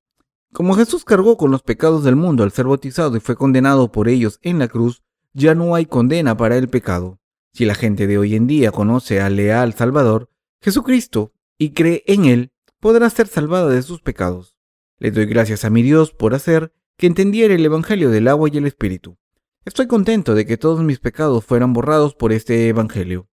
Como 0.53 0.75
Jesús 0.75 1.03
cargó 1.03 1.37
con 1.37 1.51
los 1.51 1.63
pecados 1.63 2.03
del 2.03 2.15
mundo 2.15 2.43
al 2.43 2.51
ser 2.51 2.65
bautizado 2.65 3.17
y 3.17 3.19
fue 3.19 3.35
condenado 3.35 3.91
por 3.91 4.07
ellos 4.07 4.39
en 4.41 4.59
la 4.59 4.67
cruz, 4.67 5.03
ya 5.33 5.55
no 5.55 5.75
hay 5.75 5.85
condena 5.85 6.37
para 6.37 6.57
el 6.57 6.69
pecado. 6.69 7.19
Si 7.57 7.65
la 7.65 7.73
gente 7.73 8.05
de 8.05 8.19
hoy 8.19 8.35
en 8.35 8.45
día 8.45 8.71
conoce 8.71 9.19
al 9.19 9.35
leal 9.35 9.73
Salvador, 9.73 10.29
Jesucristo, 10.61 11.33
y 11.57 11.71
cree 11.71 12.03
en 12.05 12.25
Él, 12.25 12.51
podrá 12.79 13.09
ser 13.09 13.25
salvada 13.25 13.69
de 13.69 13.81
sus 13.81 13.99
pecados. 13.99 14.55
Le 14.99 15.09
doy 15.09 15.25
gracias 15.25 15.65
a 15.65 15.71
mi 15.71 15.81
Dios 15.81 16.11
por 16.11 16.35
hacer 16.35 16.71
que 16.97 17.07
entendiera 17.07 17.55
el 17.55 17.65
Evangelio 17.65 18.11
del 18.11 18.27
agua 18.27 18.47
y 18.53 18.57
el 18.57 18.67
Espíritu. 18.67 19.17
Estoy 19.65 19.87
contento 19.87 20.35
de 20.35 20.45
que 20.45 20.57
todos 20.57 20.83
mis 20.83 20.99
pecados 20.99 21.45
fueran 21.45 21.73
borrados 21.73 22.13
por 22.13 22.31
este 22.31 22.67
Evangelio. 22.67 23.27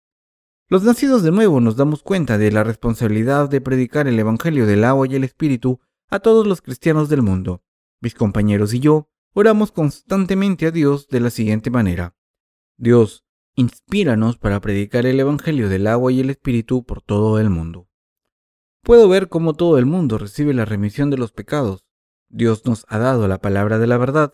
Los 0.70 0.84
nacidos 0.84 1.22
de 1.22 1.30
nuevo 1.30 1.60
nos 1.60 1.76
damos 1.76 2.02
cuenta 2.02 2.38
de 2.38 2.50
la 2.50 2.64
responsabilidad 2.64 3.50
de 3.50 3.60
predicar 3.60 4.08
el 4.08 4.18
Evangelio 4.18 4.64
del 4.64 4.84
agua 4.84 5.06
y 5.06 5.16
el 5.16 5.24
Espíritu 5.24 5.80
a 6.08 6.20
todos 6.20 6.46
los 6.46 6.62
cristianos 6.62 7.10
del 7.10 7.20
mundo. 7.20 7.62
Mis 8.00 8.14
compañeros 8.14 8.72
y 8.72 8.80
yo 8.80 9.10
oramos 9.34 9.70
constantemente 9.70 10.64
a 10.64 10.70
Dios 10.70 11.08
de 11.08 11.20
la 11.20 11.28
siguiente 11.28 11.70
manera. 11.70 12.16
Dios, 12.78 13.23
inspíranos 13.56 14.38
para 14.38 14.60
predicar 14.60 15.06
el 15.06 15.20
Evangelio 15.20 15.68
del 15.68 15.86
agua 15.86 16.12
y 16.12 16.20
el 16.20 16.30
Espíritu 16.30 16.84
por 16.84 17.02
todo 17.02 17.38
el 17.38 17.50
mundo. 17.50 17.88
Puedo 18.82 19.08
ver 19.08 19.28
cómo 19.28 19.54
todo 19.54 19.78
el 19.78 19.86
mundo 19.86 20.18
recibe 20.18 20.52
la 20.54 20.64
remisión 20.64 21.10
de 21.10 21.18
los 21.18 21.32
pecados. 21.32 21.84
Dios 22.28 22.66
nos 22.66 22.84
ha 22.88 22.98
dado 22.98 23.28
la 23.28 23.38
palabra 23.38 23.78
de 23.78 23.86
la 23.86 23.96
verdad 23.96 24.32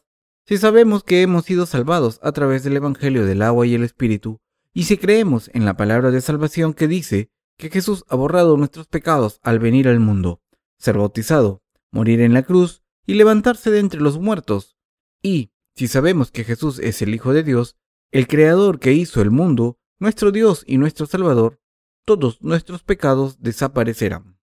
si 0.50 0.58
sabemos 0.58 1.04
que 1.04 1.22
hemos 1.22 1.44
sido 1.44 1.64
salvados 1.64 2.18
a 2.22 2.32
través 2.32 2.64
del 2.64 2.76
Evangelio 2.76 3.24
del 3.24 3.42
agua 3.42 3.68
y 3.68 3.74
el 3.74 3.84
Espíritu, 3.84 4.40
y 4.72 4.82
si 4.82 4.96
creemos 4.96 5.48
en 5.54 5.64
la 5.64 5.76
palabra 5.76 6.10
de 6.10 6.20
salvación 6.20 6.74
que 6.74 6.88
dice 6.88 7.30
que 7.56 7.70
Jesús 7.70 8.04
ha 8.08 8.16
borrado 8.16 8.56
nuestros 8.56 8.88
pecados 8.88 9.38
al 9.42 9.60
venir 9.60 9.86
al 9.86 10.00
mundo, 10.00 10.40
ser 10.76 10.98
bautizado, 10.98 11.62
morir 11.92 12.20
en 12.20 12.34
la 12.34 12.42
cruz 12.42 12.82
y 13.06 13.14
levantarse 13.14 13.70
de 13.70 13.78
entre 13.78 14.00
los 14.00 14.18
muertos, 14.18 14.76
y 15.22 15.52
si 15.76 15.86
sabemos 15.86 16.32
que 16.32 16.42
Jesús 16.42 16.80
es 16.80 17.00
el 17.00 17.14
Hijo 17.14 17.32
de 17.32 17.44
Dios, 17.44 17.76
el 18.12 18.26
Creador 18.26 18.80
que 18.80 18.92
hizo 18.92 19.22
el 19.22 19.30
mundo, 19.30 19.78
nuestro 19.98 20.32
Dios 20.32 20.64
y 20.66 20.78
nuestro 20.78 21.06
Salvador, 21.06 21.60
todos 22.04 22.42
nuestros 22.42 22.82
pecados 22.82 23.40
desaparecerán. 23.40 24.38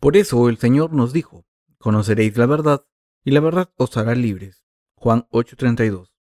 Por 0.00 0.16
eso 0.16 0.48
el 0.48 0.58
Señor 0.58 0.92
nos 0.92 1.12
dijo, 1.12 1.46
conoceréis 1.78 2.36
la 2.36 2.46
verdad, 2.46 2.84
y 3.24 3.30
la 3.30 3.40
verdad 3.40 3.72
os 3.76 3.96
hará 3.96 4.16
libres. 4.16 4.64
Juan 4.96 5.28
8:32. 5.30 6.12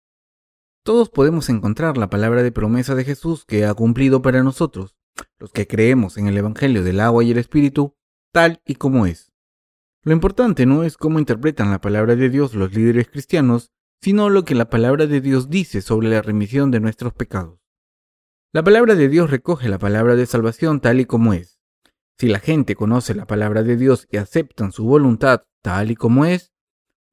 Todos 0.82 1.08
podemos 1.08 1.48
encontrar 1.48 1.96
la 1.96 2.10
palabra 2.10 2.42
de 2.42 2.52
promesa 2.52 2.94
de 2.94 3.04
Jesús 3.04 3.44
que 3.46 3.64
ha 3.64 3.72
cumplido 3.72 4.20
para 4.20 4.42
nosotros, 4.42 4.96
los 5.38 5.52
que 5.52 5.66
creemos 5.66 6.18
en 6.18 6.26
el 6.26 6.36
Evangelio 6.36 6.82
del 6.82 7.00
agua 7.00 7.24
y 7.24 7.30
el 7.30 7.38
Espíritu, 7.38 7.96
tal 8.32 8.60
y 8.66 8.74
como 8.74 9.06
es. 9.06 9.32
Lo 10.02 10.12
importante 10.12 10.66
no 10.66 10.82
es 10.84 10.96
cómo 10.96 11.18
interpretan 11.18 11.70
la 11.70 11.80
palabra 11.80 12.16
de 12.16 12.30
Dios 12.30 12.54
los 12.54 12.74
líderes 12.74 13.08
cristianos, 13.08 13.72
sino 14.00 14.30
lo 14.30 14.45
que 14.45 14.54
la 14.54 14.71
palabra 14.71 15.07
de 15.07 15.21
Dios 15.21 15.50
dice 15.50 15.83
sobre 15.83 16.09
la 16.09 16.23
remisión 16.23 16.71
de 16.71 16.80
nuestros 16.80 17.12
pecados. 17.12 17.61
La 18.52 18.64
palabra 18.64 18.95
de 18.95 19.09
Dios 19.09 19.30
recoge 19.30 19.69
la 19.69 19.78
palabra 19.78 20.16
de 20.16 20.26
salvación 20.26 20.80
tal 20.80 21.00
y 21.00 21.04
como 21.04 21.35
es. 21.35 21.61
Si 22.19 22.28
la 22.28 22.38
gente 22.38 22.75
conoce 22.75 23.14
la 23.14 23.26
palabra 23.26 23.62
de 23.62 23.76
Dios 23.76 24.09
y 24.11 24.16
aceptan 24.16 24.73
su 24.73 24.85
voluntad 24.85 25.45
tal 25.62 25.90
y 25.90 25.97
como 25.97 26.25
es, 26.25 26.52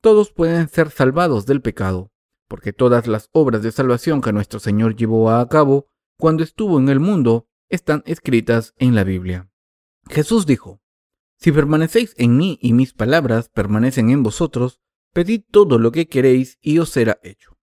todos 0.02 0.32
pueden 0.32 0.70
ser 0.70 0.90
salvados 0.90 1.46
del 1.46 1.62
pecado, 1.62 2.12
porque 2.48 2.74
todas 2.74 3.08
las 3.08 3.30
obras 3.34 3.62
de 3.62 3.72
salvación 3.72 4.22
que 4.22 4.34
nuestro 4.34 4.60
Señor 4.60 4.96
llevó 4.96 5.32
a 5.32 5.48
cabo 5.50 5.88
cuando 6.18 6.44
estuvo 6.44 6.80
en 6.80 6.90
el 6.90 7.00
mundo 7.00 7.48
están 7.70 8.04
escritas 8.06 8.74
en 8.78 8.96
la 8.96 9.04
Biblia. 9.04 9.50
Jesús 10.10 10.46
dijo, 10.46 10.82
Si 11.38 11.52
permanecéis 11.52 12.14
en 12.18 12.38
mí 12.38 12.58
y 12.62 12.74
mis 12.74 12.94
palabras 12.94 13.50
permanecen 13.50 14.10
en 14.10 14.24
vosotros, 14.24 14.80
pedid 15.14 15.44
todo 15.50 15.80
lo 15.80 15.92
que 15.92 16.08
queréis 16.08 16.58
y 16.62 16.80
os 16.80 16.90
será 16.90 17.20
hecho. 17.24 17.58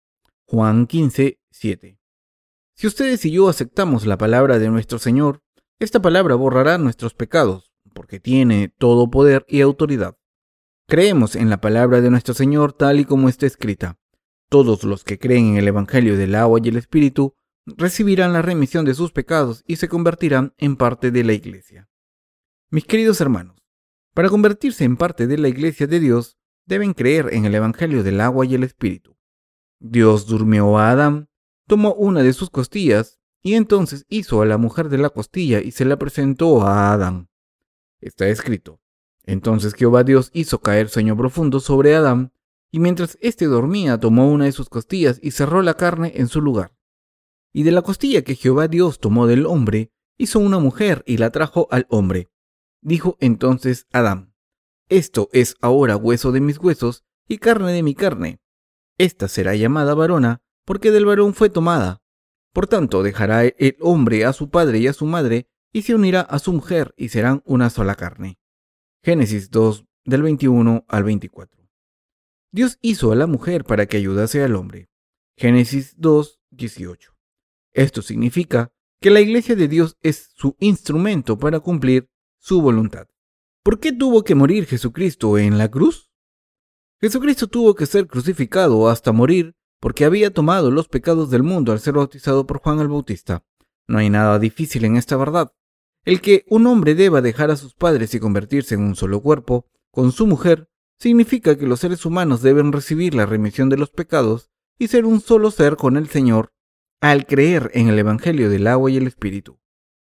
Juan 0.47 0.87
15, 0.87 1.41
7. 1.51 1.99
Si 2.75 2.87
ustedes 2.87 3.25
y 3.25 3.31
yo 3.31 3.49
aceptamos 3.49 4.07
la 4.07 4.19
palabra 4.19 4.59
de 4.59 4.69
nuestro 4.71 4.99
Señor, 4.99 5.43
esta 5.79 6.01
palabra 6.03 6.35
borrará 6.35 6.79
nuestros 6.79 7.15
pecados, 7.15 7.73
porque 7.95 8.21
tiene 8.21 8.73
todo 8.79 9.11
poder 9.11 9.45
y 9.49 9.61
autoridad. 9.61 10.17
Creemos 10.89 11.37
en 11.37 11.51
la 11.51 11.61
palabra 11.61 12.01
de 12.01 12.11
nuestro 12.11 12.35
Señor 12.35 12.73
tal 12.73 12.99
y 12.99 13.05
como 13.05 13.29
está 13.29 13.47
escrita. 13.47 13.99
Todos 14.49 14.83
los 14.83 15.05
que 15.05 15.19
creen 15.19 15.51
en 15.51 15.57
el 15.59 15.69
Evangelio 15.69 16.17
del 16.17 16.35
agua 16.35 16.59
y 16.63 16.69
el 16.69 16.77
Espíritu 16.77 17.35
recibirán 17.65 18.33
la 18.33 18.43
remisión 18.43 18.85
de 18.85 18.95
sus 18.95 19.13
pecados 19.13 19.63
y 19.69 19.77
se 19.77 19.89
convertirán 19.89 20.55
en 20.59 20.77
parte 20.77 21.13
de 21.13 21.23
la 21.23 21.33
iglesia. 21.33 21.89
Mis 22.71 22.85
queridos 22.85 23.21
hermanos, 23.21 23.63
para 24.15 24.29
convertirse 24.29 24.85
en 24.85 24.97
parte 24.97 25.29
de 25.29 25.39
la 25.39 25.49
iglesia 25.49 25.87
de 25.87 26.01
Dios, 26.01 26.40
deben 26.71 26.95
creer 26.95 27.29
en 27.33 27.45
el 27.45 27.55
Evangelio 27.55 28.03
del 28.03 28.21
agua 28.21 28.47
y 28.47 28.55
el 28.55 28.63
Espíritu. 28.63 29.17
Dios 29.81 30.27
durmió 30.27 30.79
a 30.79 30.91
Adán, 30.91 31.29
tomó 31.67 31.95
una 31.95 32.23
de 32.23 32.33
sus 32.33 32.49
costillas 32.49 33.21
y 33.43 33.55
entonces 33.55 34.07
hizo 34.09 34.41
a 34.41 34.47
la 34.47 34.57
mujer 34.57 34.89
de 34.89 34.99
la 34.99 35.11
costilla 35.11 35.61
y 35.61 35.73
se 35.73 35.85
la 35.85 35.99
presentó 35.99 36.63
a 36.63 36.93
Adán. 36.93 37.29
Está 38.01 38.29
escrito, 38.29 38.81
entonces 39.25 39.75
Jehová 39.75 40.05
Dios 40.05 40.31
hizo 40.33 40.61
caer 40.61 40.89
sueño 40.89 41.17
profundo 41.17 41.61
sobre 41.61 41.95
Adán, 41.95 42.33
y 42.71 42.79
mientras 42.79 43.19
éste 43.21 43.47
dormía 43.47 43.99
tomó 43.99 44.31
una 44.31 44.45
de 44.45 44.53
sus 44.53 44.69
costillas 44.69 45.19
y 45.23 45.33
cerró 45.33 45.63
la 45.63 45.75
carne 45.75 46.13
en 46.15 46.29
su 46.29 46.41
lugar. 46.41 46.73
Y 47.53 47.65
de 47.65 47.73
la 47.73 47.83
costilla 47.83 48.23
que 48.23 48.37
Jehová 48.37 48.69
Dios 48.69 49.01
tomó 49.01 49.27
del 49.27 49.45
hombre, 49.45 49.93
hizo 50.17 50.39
una 50.39 50.61
mujer 50.61 51.03
y 51.05 51.17
la 51.17 51.31
trajo 51.31 51.67
al 51.73 51.87
hombre. 51.91 52.31
Dijo 52.81 53.17
entonces 53.19 53.89
Adán, 53.91 54.30
Esto 54.91 55.29
es 55.33 55.55
ahora 55.61 55.97
hueso 55.97 56.33
de 56.33 56.41
mis 56.41 56.59
huesos 56.59 57.05
y 57.29 57.39
carne 57.39 57.73
de 57.73 57.85
mi 57.85 57.95
carne. 57.95 58.41
Esta 58.99 59.29
será 59.29 59.55
llamada 59.55 59.95
varona, 59.95 60.43
porque 60.67 60.91
del 60.91 61.05
varón 61.05 61.33
fue 61.33 61.49
tomada. 61.49 62.03
Por 62.53 62.67
tanto, 62.67 63.05
dejará 63.05 63.45
el 63.45 63.77
hombre 63.81 64.25
a 64.25 64.33
su 64.33 64.51
padre 64.51 64.81
y 64.81 64.89
a 64.89 64.93
su 64.93 65.07
madre, 65.07 65.49
y 65.73 65.83
se 65.83 65.95
unirá 65.95 66.23
a 66.23 66.41
su 66.41 66.53
mujer, 66.53 66.93
y 66.97 67.11
serán 67.11 67.41
una 67.47 67.71
sola 67.71 67.95
carne. 67.95 68.41
Génesis 69.05 69.51
2, 69.51 69.87
del 70.07 70.23
21 70.23 70.85
al 70.89 71.05
24. 71.05 71.71
Dios 72.51 72.79
hizo 72.83 73.13
a 73.13 73.17
la 73.17 73.29
mujer 73.29 73.65
para 73.65 73.87
que 73.87 73.97
ayudase 73.97 74.43
al 74.43 74.57
hombre. 74.57 74.91
Génesis 75.37 75.95
2, 75.99 76.41
18. 76.51 77.17
Esto 77.75 78.03
significa 78.03 78.73
que 79.01 79.11
la 79.11 79.21
iglesia 79.21 79.55
de 79.55 79.69
Dios 79.69 79.97
es 80.03 80.31
su 80.35 80.57
instrumento 80.59 81.39
para 81.39 81.61
cumplir 81.61 82.11
su 82.39 82.61
voluntad. 82.61 83.07
¿Por 83.71 83.79
qué 83.79 83.93
tuvo 83.93 84.25
que 84.25 84.35
morir 84.35 84.67
Jesucristo 84.67 85.39
en 85.39 85.57
la 85.57 85.71
cruz? 85.71 86.11
Jesucristo 87.01 87.47
tuvo 87.47 87.77
que 87.77 87.87
ser 87.87 88.09
crucificado 88.09 88.89
hasta 88.89 89.13
morir 89.13 89.55
porque 89.79 90.05
había 90.05 90.35
tomado 90.35 90.73
los 90.73 90.89
pecados 90.89 91.31
del 91.31 91.45
mundo 91.45 91.71
al 91.71 91.79
ser 91.79 91.95
bautizado 91.95 92.49
por 92.49 92.59
Juan 92.59 92.81
el 92.81 92.89
Bautista. 92.89 93.45
No 93.87 93.99
hay 93.99 94.11
nada 94.11 94.41
difícil 94.41 94.85
en 94.87 94.97
esta 94.97 95.17
verdad. 95.17 95.53
El 96.05 96.21
que 96.21 96.45
un 96.49 96.67
hombre 96.67 96.97
deba 96.97 97.23
dejar 97.23 97.53
a 97.53 97.57
sus 97.57 97.75
padres 97.75 98.13
y 98.13 98.19
convertirse 98.19 98.75
en 98.75 98.81
un 98.81 98.97
solo 98.97 99.21
cuerpo 99.21 99.67
con 99.93 100.11
su 100.11 100.27
mujer 100.27 100.69
significa 100.99 101.57
que 101.57 101.69
los 101.69 101.79
seres 101.79 102.05
humanos 102.05 102.43
deben 102.43 102.73
recibir 102.73 103.15
la 103.15 103.25
remisión 103.25 103.69
de 103.69 103.77
los 103.77 103.91
pecados 103.91 104.51
y 104.81 104.89
ser 104.89 105.07
un 105.07 105.21
solo 105.21 105.53
ser 105.53 105.77
con 105.77 105.97
el 105.97 106.09
Señor 106.09 106.53
al 107.01 107.25
creer 107.25 107.71
en 107.75 107.87
el 107.89 108.01
Evangelio 108.01 108.51
del 108.51 108.67
agua 108.67 108.91
y 108.91 108.97
el 108.97 109.07
Espíritu. 109.07 109.61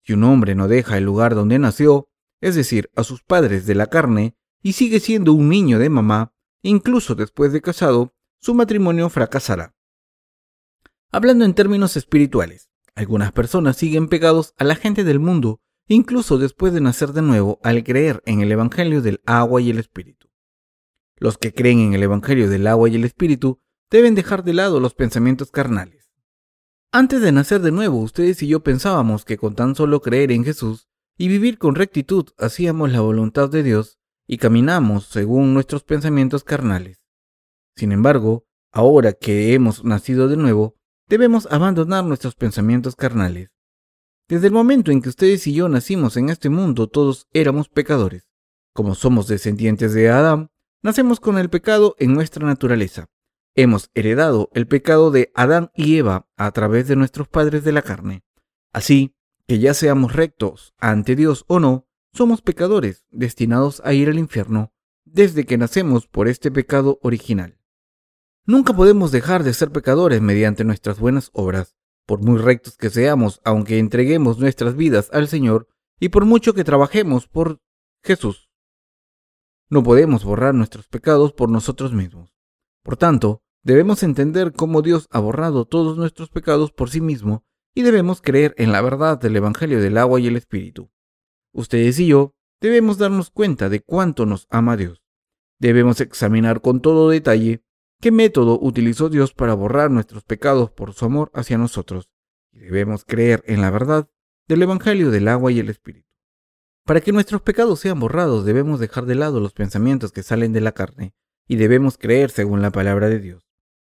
Si 0.02 0.14
un 0.14 0.25
hombre 0.25 0.55
no 0.55 0.67
deja 0.67 0.97
el 0.97 1.05
lugar 1.05 1.35
donde 1.35 1.59
nació, 1.59 2.10
es 2.40 2.54
decir, 2.54 2.90
a 2.97 3.04
sus 3.04 3.23
padres 3.23 3.66
de 3.66 3.75
la 3.75 3.87
carne, 3.87 4.37
y 4.62 4.73
sigue 4.73 5.00
siendo 5.00 5.32
un 5.32 5.49
niño 5.49 5.78
de 5.78 5.88
mamá, 5.88 6.35
incluso 6.62 7.14
después 7.14 7.52
de 7.52 7.61
casado, 7.61 8.14
su 8.40 8.54
matrimonio 8.54 9.09
fracasará. 9.09 9.75
Hablando 11.11 11.44
en 11.44 11.54
términos 11.54 11.97
espirituales, 11.97 12.70
algunas 12.94 13.32
personas 13.32 13.76
siguen 13.76 14.09
pegados 14.09 14.54
a 14.59 14.64
la 14.64 14.75
gente 14.75 15.04
del 15.04 15.18
mundo, 15.18 15.61
incluso 15.88 16.38
después 16.38 16.73
de 16.73 16.80
nacer 16.80 17.12
de 17.12 17.23
nuevo 17.23 17.59
al 17.62 17.82
creer 17.82 18.23
en 18.26 18.40
el 18.40 18.52
Evangelio 18.52 19.02
del 19.02 19.20
agua 19.26 19.61
y 19.61 19.70
el 19.70 19.78
Espíritu. 19.78 20.28
Los 21.16 21.37
que 21.37 21.52
creen 21.52 21.80
en 21.80 21.94
el 21.94 22.02
Evangelio 22.02 22.49
del 22.49 22.66
agua 22.66 22.88
y 22.88 22.97
el 22.97 23.04
Espíritu 23.04 23.61
deben 23.90 24.14
dejar 24.14 24.44
de 24.44 24.54
lado 24.54 24.80
los 24.80 24.94
pensamientos 24.94 25.50
carnales. 25.50 26.11
Antes 26.92 27.20
de 27.20 27.32
nacer 27.32 27.61
de 27.61 27.73
nuevo, 27.73 27.99
ustedes 28.00 28.42
y 28.42 28.49
yo 28.49 28.61
pensábamos 28.62 29.25
que 29.25 29.37
con 29.37 29.54
tan 29.54 29.75
solo 29.75 30.00
creer 30.00 30.32
en 30.32 30.44
Jesús 30.44 30.89
y 31.20 31.28
vivir 31.28 31.58
con 31.58 31.74
rectitud 31.74 32.30
hacíamos 32.38 32.90
la 32.92 33.02
voluntad 33.02 33.50
de 33.50 33.62
Dios 33.62 33.98
y 34.26 34.38
caminamos 34.38 35.04
según 35.04 35.52
nuestros 35.52 35.84
pensamientos 35.84 36.44
carnales. 36.44 37.04
Sin 37.76 37.92
embargo, 37.92 38.46
ahora 38.72 39.12
que 39.12 39.52
hemos 39.52 39.84
nacido 39.84 40.28
de 40.28 40.38
nuevo, 40.38 40.76
debemos 41.08 41.46
abandonar 41.50 42.06
nuestros 42.06 42.36
pensamientos 42.36 42.96
carnales. 42.96 43.50
Desde 44.30 44.46
el 44.46 44.54
momento 44.54 44.92
en 44.92 45.02
que 45.02 45.10
ustedes 45.10 45.46
y 45.46 45.52
yo 45.52 45.68
nacimos 45.68 46.16
en 46.16 46.30
este 46.30 46.48
mundo, 46.48 46.88
todos 46.88 47.28
éramos 47.34 47.68
pecadores. 47.68 48.30
Como 48.72 48.94
somos 48.94 49.28
descendientes 49.28 49.92
de 49.92 50.08
Adán, 50.08 50.48
nacemos 50.82 51.20
con 51.20 51.36
el 51.36 51.50
pecado 51.50 51.96
en 51.98 52.14
nuestra 52.14 52.46
naturaleza. 52.46 53.10
Hemos 53.54 53.90
heredado 53.92 54.48
el 54.54 54.66
pecado 54.66 55.10
de 55.10 55.30
Adán 55.34 55.70
y 55.74 55.98
Eva 55.98 56.30
a 56.38 56.50
través 56.52 56.88
de 56.88 56.96
nuestros 56.96 57.28
padres 57.28 57.62
de 57.62 57.72
la 57.72 57.82
carne. 57.82 58.24
Así 58.72 59.14
que 59.50 59.59
ya 59.59 59.75
seamos 59.75 60.12
rectos 60.12 60.74
ante 60.79 61.16
Dios 61.16 61.44
o 61.48 61.59
no, 61.59 61.88
somos 62.12 62.40
pecadores 62.40 63.05
destinados 63.11 63.83
a 63.85 63.92
ir 63.92 64.09
al 64.09 64.20
infierno 64.20 64.72
desde 65.05 65.44
que 65.44 65.59
nacemos 65.59 66.07
por 66.07 66.29
este 66.29 66.53
pecado 66.53 67.01
original. 67.03 67.59
Nunca 68.46 68.72
podemos 68.72 69.11
dejar 69.11 69.42
de 69.42 69.53
ser 69.53 69.72
pecadores 69.72 70.20
mediante 70.20 70.62
nuestras 70.62 71.01
buenas 71.01 71.31
obras, 71.33 71.74
por 72.07 72.22
muy 72.22 72.38
rectos 72.38 72.77
que 72.77 72.90
seamos, 72.90 73.40
aunque 73.42 73.81
entreguemos 73.81 74.38
nuestras 74.38 74.77
vidas 74.77 75.11
al 75.12 75.27
Señor 75.27 75.66
y 75.98 76.11
por 76.11 76.27
mucho 76.27 76.55
que 76.55 76.62
trabajemos 76.62 77.27
por 77.27 77.61
Jesús. 78.05 78.53
No 79.68 79.83
podemos 79.83 80.22
borrar 80.22 80.55
nuestros 80.55 80.87
pecados 80.87 81.33
por 81.33 81.48
nosotros 81.48 81.92
mismos. 81.92 82.33
Por 82.85 82.96
tanto, 82.96 83.42
debemos 83.64 84.05
entender 84.05 84.53
cómo 84.53 84.81
Dios 84.81 85.09
ha 85.11 85.18
borrado 85.18 85.64
todos 85.64 85.98
nuestros 85.98 86.31
pecados 86.31 86.70
por 86.70 86.88
sí 86.88 87.01
mismo 87.01 87.44
y 87.74 87.83
debemos 87.83 88.20
creer 88.20 88.54
en 88.59 88.72
la 88.72 88.83
verdad 88.83 89.18
del 89.18 89.37
Evangelio 89.37 89.80
del 89.80 89.98
agua 89.98 90.20
y 90.20 90.26
el 90.26 90.37
Espíritu. 90.37 90.90
Ustedes 91.52 91.98
y 91.98 92.09
yo 92.09 92.35
debemos 92.61 92.98
darnos 92.98 93.30
cuenta 93.30 93.68
de 93.68 93.80
cuánto 93.80 94.26
nos 94.26 94.46
ama 94.50 94.76
Dios. 94.76 95.02
Debemos 95.59 96.00
examinar 96.00 96.61
con 96.61 96.80
todo 96.80 97.11
detalle 97.11 97.62
¿Qué 98.00 98.11
método 98.11 98.59
utilizó 98.59 99.11
Dios 99.11 99.35
para 99.35 99.52
borrar 99.52 99.90
nuestros 99.90 100.24
pecados 100.24 100.70
por 100.70 100.94
su 100.94 101.04
amor 101.04 101.30
hacia 101.35 101.59
nosotros? 101.59 102.09
Y 102.50 102.61
debemos 102.61 103.04
creer 103.04 103.42
en 103.46 103.61
la 103.61 103.70
verdad 103.70 104.09
del 104.48 104.62
Evangelio 104.62 105.11
del 105.11 105.28
agua 105.28 105.52
y 105.52 105.59
el 105.59 105.68
Espíritu. 105.68 106.09
Para 106.87 107.02
que 107.02 107.12
nuestros 107.12 107.42
pecados 107.42 107.78
sean 107.78 108.00
borrados 108.00 108.46
debemos 108.46 108.80
dejar 108.80 109.04
de 109.04 109.16
lado 109.16 109.38
los 109.38 109.52
pensamientos 109.52 110.12
que 110.12 110.22
salen 110.22 110.54
de 110.54 110.62
la 110.62 110.72
carne 110.72 111.12
y 111.46 111.56
debemos 111.56 111.98
creer 111.98 112.30
según 112.30 112.62
la 112.62 112.70
palabra 112.70 113.11
de 113.11 113.20
Dios. 113.20 113.49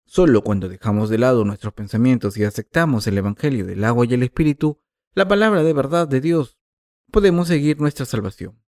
Solo 0.06 0.42
cuando 0.42 0.68
dejamos 0.68 1.10
de 1.10 1.18
lado 1.18 1.44
nuestros 1.44 1.74
pensamientos 1.74 2.36
y 2.36 2.44
aceptamos 2.44 3.06
el 3.06 3.18
Evangelio 3.18 3.66
del 3.66 3.84
agua 3.84 4.06
y 4.06 4.14
el 4.14 4.22
Espíritu, 4.22 4.80
la 5.14 5.28
palabra 5.28 5.62
de 5.62 5.72
verdad 5.72 6.08
de 6.08 6.20
Dios, 6.20 6.56
podemos 7.10 7.48
seguir 7.48 7.80
nuestra 7.80 8.06
salvación. 8.06 8.62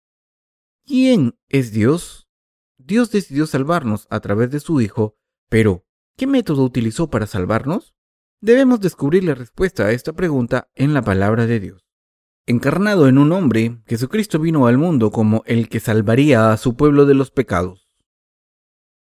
¿Quién 0.85 1.39
es 1.49 1.73
Dios? 1.73 2.29
Dios 2.79 3.11
decidió 3.11 3.47
salvarnos 3.47 4.07
a 4.11 4.21
través 4.21 4.51
de 4.51 4.61
su 4.61 4.81
Hijo 4.81 5.17
pero, 5.49 5.85
¿qué 6.17 6.27
método 6.27 6.65
utilizó 6.65 7.09
para 7.09 7.27
salvarnos? 7.27 7.95
Debemos 8.41 8.81
descubrir 8.81 9.25
la 9.25 9.35
respuesta 9.35 9.85
a 9.85 9.93
esta 9.93 10.13
pregunta 10.13 10.69
en 10.75 10.93
la 10.93 11.03
palabra 11.03 11.47
de 11.47 11.61
Dios. 11.61 11.87
Encarnado 12.47 13.09
en 13.09 13.19
un 13.19 13.33
hombre, 13.33 13.83
Jesucristo 13.87 14.39
vino 14.39 14.67
al 14.67 14.79
mundo 14.79 15.11
como 15.11 15.43
el 15.47 15.69
que 15.69 15.81
salvaría 15.81 16.53
a 16.53 16.57
su 16.57 16.77
pueblo 16.77 17.07
de 17.07 17.15
los 17.15 17.31
pecados. 17.31 17.89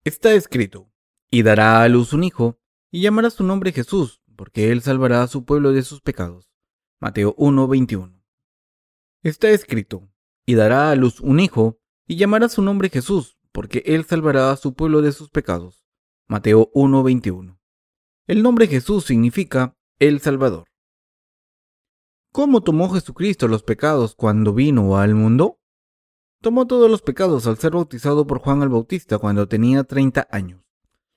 Está 0.03 0.33
escrito, 0.33 0.91
y 1.35 1.43
dará 1.43 1.83
a 1.83 1.89
luz 1.89 2.13
un 2.13 2.23
hijo, 2.23 2.61
y 2.89 3.01
llamará 3.01 3.29
su 3.29 3.43
nombre 3.43 3.73
Jesús, 3.73 4.21
porque 4.37 4.71
él 4.71 4.81
salvará 4.81 5.21
a 5.21 5.27
su 5.27 5.43
pueblo 5.43 5.73
de 5.73 5.81
sus 5.81 5.99
pecados. 5.99 6.49
Mateo 7.01 7.35
1:21. 7.37 8.23
Está 9.21 9.49
escrito, 9.49 10.07
y 10.45 10.55
dará 10.55 10.91
a 10.91 10.95
luz 10.95 11.19
un 11.19 11.41
hijo, 11.41 11.77
y 12.07 12.15
llamará 12.15 12.47
su 12.47 12.61
nombre 12.61 12.87
Jesús, 12.87 13.37
porque 13.51 13.83
él 13.85 14.05
salvará 14.05 14.49
a 14.49 14.55
su 14.55 14.75
pueblo 14.75 15.01
de 15.01 15.11
sus 15.11 15.29
pecados. 15.29 15.85
Mateo 16.25 16.71
1:21. 16.73 17.59
El 18.27 18.41
nombre 18.41 18.67
Jesús 18.67 19.03
significa 19.03 19.75
el 19.99 20.21
Salvador. 20.21 20.63
¿Cómo 22.31 22.61
tomó 22.61 22.87
Jesucristo 22.93 23.49
los 23.49 23.63
pecados 23.63 24.15
cuando 24.15 24.53
vino 24.53 24.97
al 24.97 25.15
mundo? 25.15 25.59
Tomó 26.41 26.65
todos 26.65 26.89
los 26.89 27.01
pecados 27.01 27.45
al 27.45 27.57
ser 27.57 27.73
bautizado 27.73 28.25
por 28.25 28.39
Juan 28.39 28.61
el 28.61 28.69
Bautista 28.69 29.17
cuando 29.17 29.49
tenía 29.49 29.83
30 29.83 30.29
años. 30.31 30.64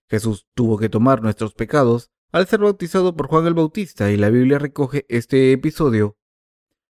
Jesús 0.08 0.46
tuvo 0.54 0.78
que 0.78 0.88
tomar 0.88 1.22
nuestros 1.22 1.54
pecados 1.54 2.10
al 2.32 2.46
ser 2.46 2.60
bautizado 2.60 3.14
por 3.16 3.28
Juan 3.28 3.46
el 3.46 3.54
Bautista 3.54 4.10
y 4.10 4.16
la 4.16 4.30
Biblia 4.30 4.58
recoge 4.58 5.06
este 5.08 5.52
episodio, 5.52 6.16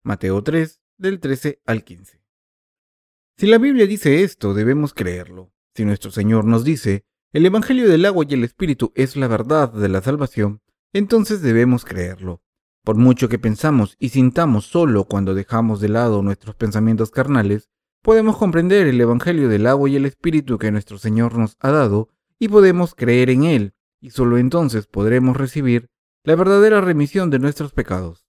Mateo 0.03 0.41
3, 0.43 0.81
del 0.97 1.19
13 1.19 1.61
al 1.65 1.83
15. 1.83 2.21
Si 3.37 3.47
la 3.47 3.57
Biblia 3.57 3.87
dice 3.87 4.23
esto, 4.23 4.53
debemos 4.53 4.93
creerlo. 4.93 5.51
Si 5.73 5.85
nuestro 5.85 6.11
Señor 6.11 6.45
nos 6.45 6.63
dice 6.63 7.05
el 7.33 7.45
Evangelio 7.45 7.87
del 7.89 8.05
agua 8.05 8.25
y 8.27 8.33
el 8.33 8.43
Espíritu 8.43 8.91
es 8.95 9.15
la 9.15 9.27
verdad 9.27 9.71
de 9.71 9.87
la 9.89 10.01
salvación, 10.01 10.61
entonces 10.93 11.41
debemos 11.41 11.85
creerlo. 11.85 12.41
Por 12.83 12.97
mucho 12.97 13.29
que 13.29 13.39
pensamos 13.39 13.95
y 13.99 14.09
sintamos 14.09 14.65
solo 14.65 15.05
cuando 15.05 15.33
dejamos 15.33 15.79
de 15.79 15.89
lado 15.89 16.21
nuestros 16.23 16.55
pensamientos 16.55 17.11
carnales, 17.11 17.69
podemos 18.01 18.37
comprender 18.37 18.87
el 18.87 18.99
Evangelio 18.99 19.47
del 19.47 19.67
agua 19.67 19.89
y 19.89 19.95
el 19.95 20.05
Espíritu 20.05 20.57
que 20.57 20.71
nuestro 20.71 20.97
Señor 20.97 21.37
nos 21.37 21.55
ha 21.59 21.71
dado 21.71 22.09
y 22.41 22.49
podemos 22.49 22.93
creer 22.93 23.29
en 23.29 23.45
Él, 23.45 23.73
y 24.01 24.09
solo 24.09 24.37
entonces 24.37 24.87
podremos 24.87 25.37
recibir 25.37 25.87
la 26.25 26.35
verdadera 26.35 26.81
remisión 26.81 27.29
de 27.29 27.39
nuestros 27.39 27.71
pecados. 27.71 28.25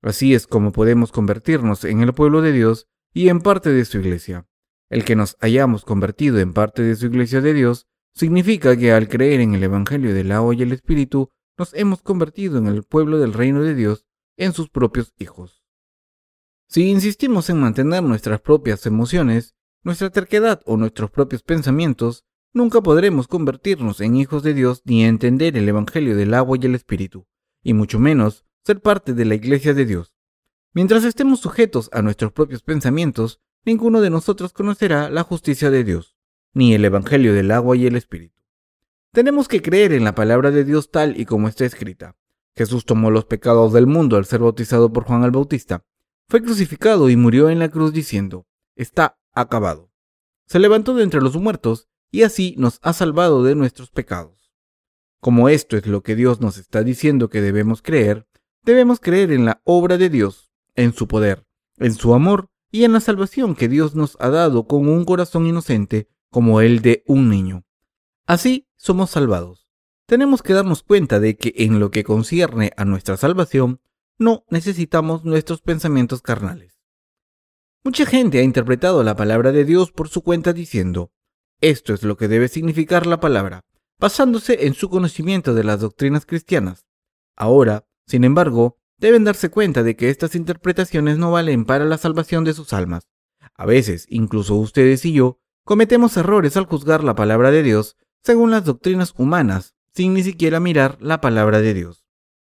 Así 0.00 0.32
es 0.32 0.46
como 0.46 0.72
podemos 0.72 1.12
convertirnos 1.12 1.84
en 1.84 2.00
el 2.00 2.14
pueblo 2.14 2.40
de 2.40 2.52
Dios 2.52 2.86
y 3.12 3.28
en 3.28 3.40
parte 3.40 3.70
de 3.70 3.84
su 3.84 3.98
iglesia. 3.98 4.46
El 4.88 5.04
que 5.04 5.16
nos 5.16 5.36
hayamos 5.40 5.84
convertido 5.84 6.38
en 6.38 6.54
parte 6.54 6.80
de 6.80 6.96
su 6.96 7.06
iglesia 7.06 7.42
de 7.42 7.52
Dios 7.52 7.86
Significa 8.16 8.74
que 8.78 8.92
al 8.92 9.08
creer 9.08 9.40
en 9.42 9.54
el 9.54 9.62
Evangelio 9.62 10.14
del 10.14 10.32
agua 10.32 10.54
y 10.54 10.62
el 10.62 10.72
Espíritu, 10.72 11.30
nos 11.58 11.74
hemos 11.74 12.00
convertido 12.00 12.56
en 12.56 12.66
el 12.66 12.82
pueblo 12.82 13.18
del 13.18 13.34
reino 13.34 13.62
de 13.62 13.74
Dios, 13.74 14.06
en 14.38 14.54
sus 14.54 14.70
propios 14.70 15.12
hijos. 15.18 15.62
Si 16.66 16.88
insistimos 16.88 17.50
en 17.50 17.60
mantener 17.60 18.02
nuestras 18.02 18.40
propias 18.40 18.86
emociones, 18.86 19.54
nuestra 19.82 20.08
terquedad 20.08 20.62
o 20.64 20.78
nuestros 20.78 21.10
propios 21.10 21.42
pensamientos, 21.42 22.24
nunca 22.56 22.80
podremos 22.80 23.28
convertirnos 23.28 24.00
en 24.00 24.16
hijos 24.16 24.42
de 24.42 24.54
Dios 24.54 24.80
ni 24.84 25.04
entender 25.04 25.56
el 25.56 25.68
Evangelio 25.68 26.16
del 26.16 26.32
agua 26.34 26.56
y 26.60 26.64
el 26.64 26.74
Espíritu, 26.74 27.26
y 27.62 27.74
mucho 27.74 27.98
menos 27.98 28.44
ser 28.64 28.80
parte 28.80 29.12
de 29.12 29.26
la 29.26 29.34
Iglesia 29.34 29.74
de 29.74 29.84
Dios. 29.84 30.14
Mientras 30.72 31.04
estemos 31.04 31.40
sujetos 31.40 31.90
a 31.92 32.02
nuestros 32.02 32.32
propios 32.32 32.62
pensamientos, 32.62 33.40
ninguno 33.64 34.00
de 34.00 34.10
nosotros 34.10 34.52
conocerá 34.52 35.10
la 35.10 35.22
justicia 35.22 35.70
de 35.70 35.84
Dios 35.84 36.16
ni 36.54 36.72
el 36.72 36.86
Evangelio 36.86 37.34
del 37.34 37.50
agua 37.50 37.76
y 37.76 37.86
el 37.86 37.96
Espíritu. 37.96 38.40
Tenemos 39.12 39.46
que 39.46 39.60
creer 39.60 39.92
en 39.92 40.04
la 40.04 40.14
palabra 40.14 40.50
de 40.50 40.64
Dios 40.64 40.90
tal 40.90 41.20
y 41.20 41.26
como 41.26 41.48
está 41.48 41.66
escrita. 41.66 42.16
Jesús 42.56 42.86
tomó 42.86 43.10
los 43.10 43.26
pecados 43.26 43.74
del 43.74 43.86
mundo 43.86 44.16
al 44.16 44.24
ser 44.24 44.40
bautizado 44.40 44.90
por 44.90 45.04
Juan 45.04 45.22
el 45.24 45.30
Bautista. 45.30 45.84
Fue 46.30 46.42
crucificado 46.42 47.10
y 47.10 47.16
murió 47.16 47.50
en 47.50 47.58
la 47.58 47.68
cruz 47.68 47.92
diciendo, 47.92 48.46
está 48.74 49.18
acabado. 49.34 49.90
Se 50.46 50.58
levantó 50.58 50.94
de 50.94 51.02
entre 51.02 51.20
los 51.20 51.36
muertos 51.36 51.90
y 52.16 52.22
así 52.22 52.54
nos 52.56 52.78
ha 52.80 52.94
salvado 52.94 53.44
de 53.44 53.54
nuestros 53.54 53.90
pecados. 53.90 54.50
Como 55.20 55.50
esto 55.50 55.76
es 55.76 55.86
lo 55.86 56.02
que 56.02 56.16
Dios 56.16 56.40
nos 56.40 56.56
está 56.56 56.82
diciendo 56.82 57.28
que 57.28 57.42
debemos 57.42 57.82
creer, 57.82 58.26
debemos 58.62 59.00
creer 59.00 59.32
en 59.32 59.44
la 59.44 59.60
obra 59.64 59.98
de 59.98 60.08
Dios, 60.08 60.50
en 60.76 60.94
su 60.94 61.08
poder, 61.08 61.46
en 61.76 61.92
su 61.92 62.14
amor 62.14 62.48
y 62.70 62.84
en 62.84 62.94
la 62.94 63.00
salvación 63.00 63.54
que 63.54 63.68
Dios 63.68 63.94
nos 63.94 64.16
ha 64.18 64.30
dado 64.30 64.66
con 64.66 64.88
un 64.88 65.04
corazón 65.04 65.46
inocente 65.46 66.08
como 66.30 66.62
el 66.62 66.80
de 66.80 67.04
un 67.06 67.28
niño. 67.28 67.66
Así 68.24 68.66
somos 68.76 69.10
salvados. 69.10 69.68
Tenemos 70.06 70.40
que 70.40 70.54
darnos 70.54 70.82
cuenta 70.82 71.20
de 71.20 71.36
que 71.36 71.52
en 71.56 71.80
lo 71.80 71.90
que 71.90 72.02
concierne 72.02 72.72
a 72.78 72.86
nuestra 72.86 73.18
salvación, 73.18 73.82
no 74.16 74.46
necesitamos 74.48 75.26
nuestros 75.26 75.60
pensamientos 75.60 76.22
carnales. 76.22 76.80
Mucha 77.84 78.06
gente 78.06 78.38
ha 78.38 78.42
interpretado 78.42 79.04
la 79.04 79.16
palabra 79.16 79.52
de 79.52 79.66
Dios 79.66 79.92
por 79.92 80.08
su 80.08 80.22
cuenta 80.22 80.54
diciendo, 80.54 81.12
esto 81.60 81.94
es 81.94 82.02
lo 82.02 82.16
que 82.16 82.28
debe 82.28 82.48
significar 82.48 83.06
la 83.06 83.20
palabra, 83.20 83.64
basándose 83.98 84.66
en 84.66 84.74
su 84.74 84.88
conocimiento 84.88 85.54
de 85.54 85.64
las 85.64 85.80
doctrinas 85.80 86.26
cristianas. 86.26 86.86
Ahora, 87.34 87.86
sin 88.06 88.24
embargo, 88.24 88.78
deben 88.98 89.24
darse 89.24 89.50
cuenta 89.50 89.82
de 89.82 89.96
que 89.96 90.10
estas 90.10 90.34
interpretaciones 90.34 91.18
no 91.18 91.32
valen 91.32 91.64
para 91.64 91.84
la 91.84 91.98
salvación 91.98 92.44
de 92.44 92.52
sus 92.52 92.72
almas. 92.72 93.08
A 93.54 93.66
veces, 93.66 94.06
incluso 94.10 94.54
ustedes 94.56 95.04
y 95.04 95.12
yo, 95.12 95.40
cometemos 95.64 96.16
errores 96.16 96.56
al 96.56 96.66
juzgar 96.66 97.02
la 97.02 97.14
palabra 97.14 97.50
de 97.50 97.62
Dios 97.62 97.96
según 98.22 98.50
las 98.50 98.64
doctrinas 98.64 99.14
humanas, 99.16 99.74
sin 99.94 100.14
ni 100.14 100.22
siquiera 100.22 100.60
mirar 100.60 100.98
la 101.00 101.20
palabra 101.20 101.60
de 101.60 101.74
Dios. 101.74 102.04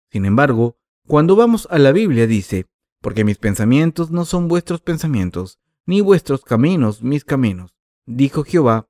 Sin 0.09 0.25
embargo, 0.25 0.77
cuando 1.05 1.35
vamos 1.35 1.67
a 1.69 1.77
la 1.77 1.91
Biblia 1.91 2.25
dice, 2.25 2.65
porque 3.01 3.23
mis 3.23 3.37
pensamientos 3.37 4.11
no 4.11 4.25
son 4.25 4.47
vuestros 4.47 4.81
pensamientos, 4.81 5.59
ni 5.85 6.01
vuestros 6.01 6.41
caminos 6.41 7.03
mis 7.03 7.23
caminos, 7.23 7.75
dijo 8.05 8.43
Jehová. 8.43 8.86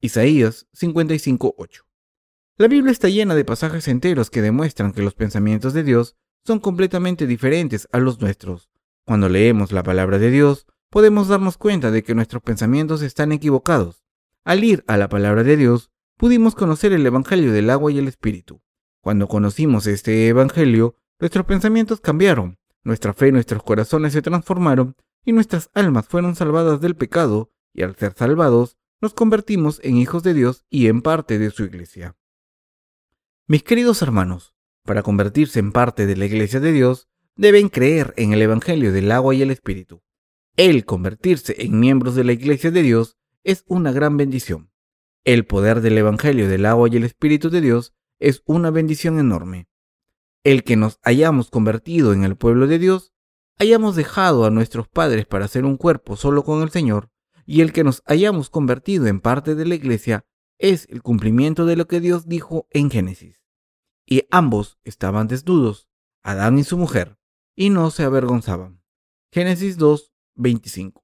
Isaías 0.00 0.68
55:8. 0.72 1.84
La 2.56 2.68
Biblia 2.68 2.92
está 2.92 3.08
llena 3.08 3.34
de 3.34 3.44
pasajes 3.44 3.88
enteros 3.88 4.30
que 4.30 4.42
demuestran 4.42 4.92
que 4.92 5.02
los 5.02 5.14
pensamientos 5.14 5.72
de 5.72 5.82
Dios 5.82 6.16
son 6.44 6.60
completamente 6.60 7.26
diferentes 7.26 7.88
a 7.90 7.98
los 7.98 8.20
nuestros. 8.20 8.70
Cuando 9.04 9.28
leemos 9.28 9.72
la 9.72 9.82
palabra 9.82 10.18
de 10.18 10.30
Dios, 10.30 10.66
podemos 10.88 11.26
darnos 11.26 11.58
cuenta 11.58 11.90
de 11.90 12.04
que 12.04 12.14
nuestros 12.14 12.42
pensamientos 12.42 13.02
están 13.02 13.32
equivocados. 13.32 14.04
Al 14.44 14.62
ir 14.62 14.84
a 14.86 14.96
la 14.96 15.08
palabra 15.08 15.42
de 15.42 15.56
Dios, 15.56 15.90
pudimos 16.16 16.54
conocer 16.54 16.92
el 16.92 17.04
Evangelio 17.04 17.52
del 17.52 17.68
agua 17.68 17.90
y 17.90 17.98
el 17.98 18.06
Espíritu. 18.06 18.62
Cuando 19.02 19.26
conocimos 19.26 19.88
este 19.88 20.28
Evangelio, 20.28 20.94
nuestros 21.18 21.44
pensamientos 21.44 22.00
cambiaron, 22.00 22.58
nuestra 22.84 23.14
fe 23.14 23.28
y 23.28 23.32
nuestros 23.32 23.64
corazones 23.64 24.12
se 24.12 24.22
transformaron 24.22 24.94
y 25.24 25.32
nuestras 25.32 25.70
almas 25.74 26.06
fueron 26.06 26.36
salvadas 26.36 26.80
del 26.80 26.94
pecado 26.94 27.50
y 27.74 27.82
al 27.82 27.96
ser 27.96 28.14
salvados 28.14 28.78
nos 29.00 29.14
convertimos 29.14 29.80
en 29.82 29.96
hijos 29.96 30.22
de 30.22 30.34
Dios 30.34 30.64
y 30.70 30.88
en 30.88 31.02
parte 31.02 31.38
de 31.38 31.50
su 31.50 31.64
iglesia. 31.64 32.16
Mis 33.46 33.62
queridos 33.62 34.02
hermanos, 34.02 34.54
para 34.84 35.02
convertirse 35.02 35.60
en 35.60 35.72
parte 35.72 36.06
de 36.06 36.16
la 36.16 36.26
iglesia 36.26 36.60
de 36.60 36.72
Dios, 36.72 37.08
deben 37.36 37.68
creer 37.68 38.12
en 38.16 38.32
el 38.32 38.42
Evangelio 38.42 38.92
del 38.92 39.12
agua 39.12 39.34
y 39.34 39.42
el 39.42 39.50
Espíritu. 39.50 40.02
El 40.56 40.84
convertirse 40.84 41.54
en 41.58 41.78
miembros 41.78 42.16
de 42.16 42.24
la 42.24 42.32
iglesia 42.32 42.70
de 42.70 42.82
Dios 42.82 43.16
es 43.44 43.64
una 43.68 43.92
gran 43.92 44.16
bendición. 44.16 44.72
El 45.24 45.46
poder 45.46 45.80
del 45.80 45.96
Evangelio 45.98 46.48
del 46.48 46.66
agua 46.66 46.88
y 46.90 46.96
el 46.96 47.04
Espíritu 47.04 47.50
de 47.50 47.60
Dios 47.60 47.94
es 48.18 48.42
una 48.44 48.70
bendición 48.70 49.20
enorme. 49.20 49.68
El 50.42 50.64
que 50.64 50.76
nos 50.76 50.98
hayamos 51.02 51.50
convertido 51.50 52.12
en 52.12 52.24
el 52.24 52.36
pueblo 52.36 52.66
de 52.66 52.78
Dios, 52.78 53.12
hayamos 53.58 53.94
dejado 53.94 54.44
a 54.44 54.50
nuestros 54.50 54.88
padres 54.88 55.26
para 55.26 55.48
ser 55.48 55.64
un 55.64 55.76
cuerpo 55.76 56.16
solo 56.16 56.42
con 56.42 56.62
el 56.62 56.70
Señor, 56.70 57.10
y 57.50 57.62
el 57.62 57.72
que 57.72 57.82
nos 57.82 58.02
hayamos 58.04 58.50
convertido 58.50 59.06
en 59.06 59.20
parte 59.20 59.54
de 59.54 59.64
la 59.64 59.74
iglesia, 59.74 60.26
es 60.58 60.86
el 60.90 61.00
cumplimiento 61.00 61.64
de 61.64 61.76
lo 61.76 61.88
que 61.88 61.98
Dios 61.98 62.28
dijo 62.28 62.68
en 62.70 62.90
Génesis. 62.90 63.40
Y 64.04 64.24
ambos 64.30 64.78
estaban 64.84 65.28
desnudos, 65.28 65.88
Adán 66.22 66.58
y 66.58 66.64
su 66.64 66.76
mujer, 66.76 67.16
y 67.56 67.70
no 67.70 67.90
se 67.90 68.02
avergonzaban. 68.02 68.82
Génesis 69.32 69.78
2, 69.78 70.12
25. 70.34 71.02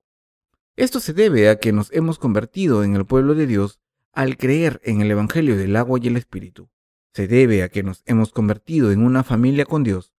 Esto 0.77 1.01
se 1.01 1.15
debe 1.15 1.49
a 1.49 1.59
que 1.59 1.73
nos 1.73 1.91
hemos 1.95 2.19
convertido 2.19 2.85
en 2.85 2.95
el 2.95 3.07
pueblo 3.07 3.35
de 3.35 3.47
Dios 3.47 3.81
al 4.13 4.37
creer 4.37 4.83
en 4.85 5.01
el 5.01 5.11
Evangelio 5.11 5.57
del 5.57 5.75
agua 5.77 5.99
y 6.03 6.09
el 6.09 6.19
Espíritu. 6.19 6.69
Se 7.15 7.27
debe 7.27 7.63
a 7.63 7.71
que 7.71 7.83
nos 7.83 8.03
hemos 8.05 8.33
convertido 8.33 8.93
en 8.93 9.03
una 9.03 9.25
familia 9.25 9.65
con 9.65 9.83
Dios. 9.83 10.13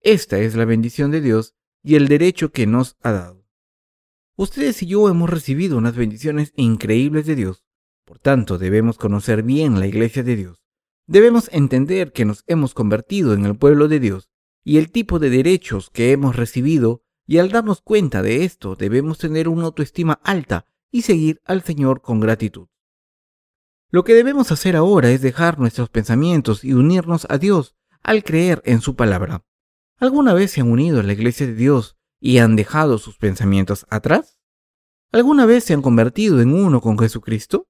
Esta 0.00 0.38
es 0.38 0.54
la 0.54 0.64
bendición 0.64 1.10
de 1.10 1.20
Dios 1.20 1.56
y 1.82 1.96
el 1.96 2.06
derecho 2.06 2.52
que 2.52 2.68
nos 2.68 2.96
ha 3.02 3.10
dado. 3.10 3.41
Ustedes 4.36 4.82
y 4.82 4.86
yo 4.86 5.08
hemos 5.10 5.28
recibido 5.28 5.76
unas 5.76 5.94
bendiciones 5.94 6.52
increíbles 6.56 7.26
de 7.26 7.34
Dios. 7.34 7.64
Por 8.06 8.18
tanto, 8.18 8.56
debemos 8.56 8.96
conocer 8.96 9.42
bien 9.42 9.78
la 9.78 9.86
iglesia 9.86 10.22
de 10.22 10.36
Dios. 10.36 10.62
Debemos 11.06 11.50
entender 11.52 12.12
que 12.12 12.24
nos 12.24 12.42
hemos 12.46 12.72
convertido 12.72 13.34
en 13.34 13.44
el 13.44 13.56
pueblo 13.56 13.88
de 13.88 14.00
Dios 14.00 14.30
y 14.64 14.78
el 14.78 14.90
tipo 14.90 15.18
de 15.18 15.28
derechos 15.28 15.90
que 15.90 16.12
hemos 16.12 16.36
recibido, 16.36 17.02
y 17.26 17.38
al 17.38 17.50
darnos 17.50 17.82
cuenta 17.82 18.22
de 18.22 18.44
esto 18.44 18.74
debemos 18.74 19.18
tener 19.18 19.48
una 19.48 19.64
autoestima 19.64 20.20
alta 20.24 20.66
y 20.90 21.02
seguir 21.02 21.40
al 21.44 21.62
Señor 21.62 22.00
con 22.00 22.20
gratitud. 22.20 22.68
Lo 23.90 24.04
que 24.04 24.14
debemos 24.14 24.50
hacer 24.50 24.76
ahora 24.76 25.10
es 25.10 25.20
dejar 25.20 25.58
nuestros 25.58 25.90
pensamientos 25.90 26.64
y 26.64 26.72
unirnos 26.72 27.26
a 27.28 27.36
Dios 27.36 27.74
al 28.02 28.24
creer 28.24 28.62
en 28.64 28.80
su 28.80 28.96
palabra. 28.96 29.44
¿Alguna 29.98 30.32
vez 30.32 30.52
se 30.52 30.62
han 30.62 30.70
unido 30.70 31.00
a 31.00 31.02
la 31.02 31.12
iglesia 31.12 31.46
de 31.46 31.54
Dios 31.54 31.98
y 32.22 32.38
han 32.38 32.56
dejado 32.56 32.96
sus 32.96 33.18
pensamientos 33.18 33.84
atrás? 33.90 34.38
¿Alguna 35.12 35.44
vez 35.44 35.64
se 35.64 35.74
han 35.74 35.82
convertido 35.82 36.40
en 36.40 36.54
uno 36.54 36.80
con 36.80 36.98
Jesucristo? 36.98 37.68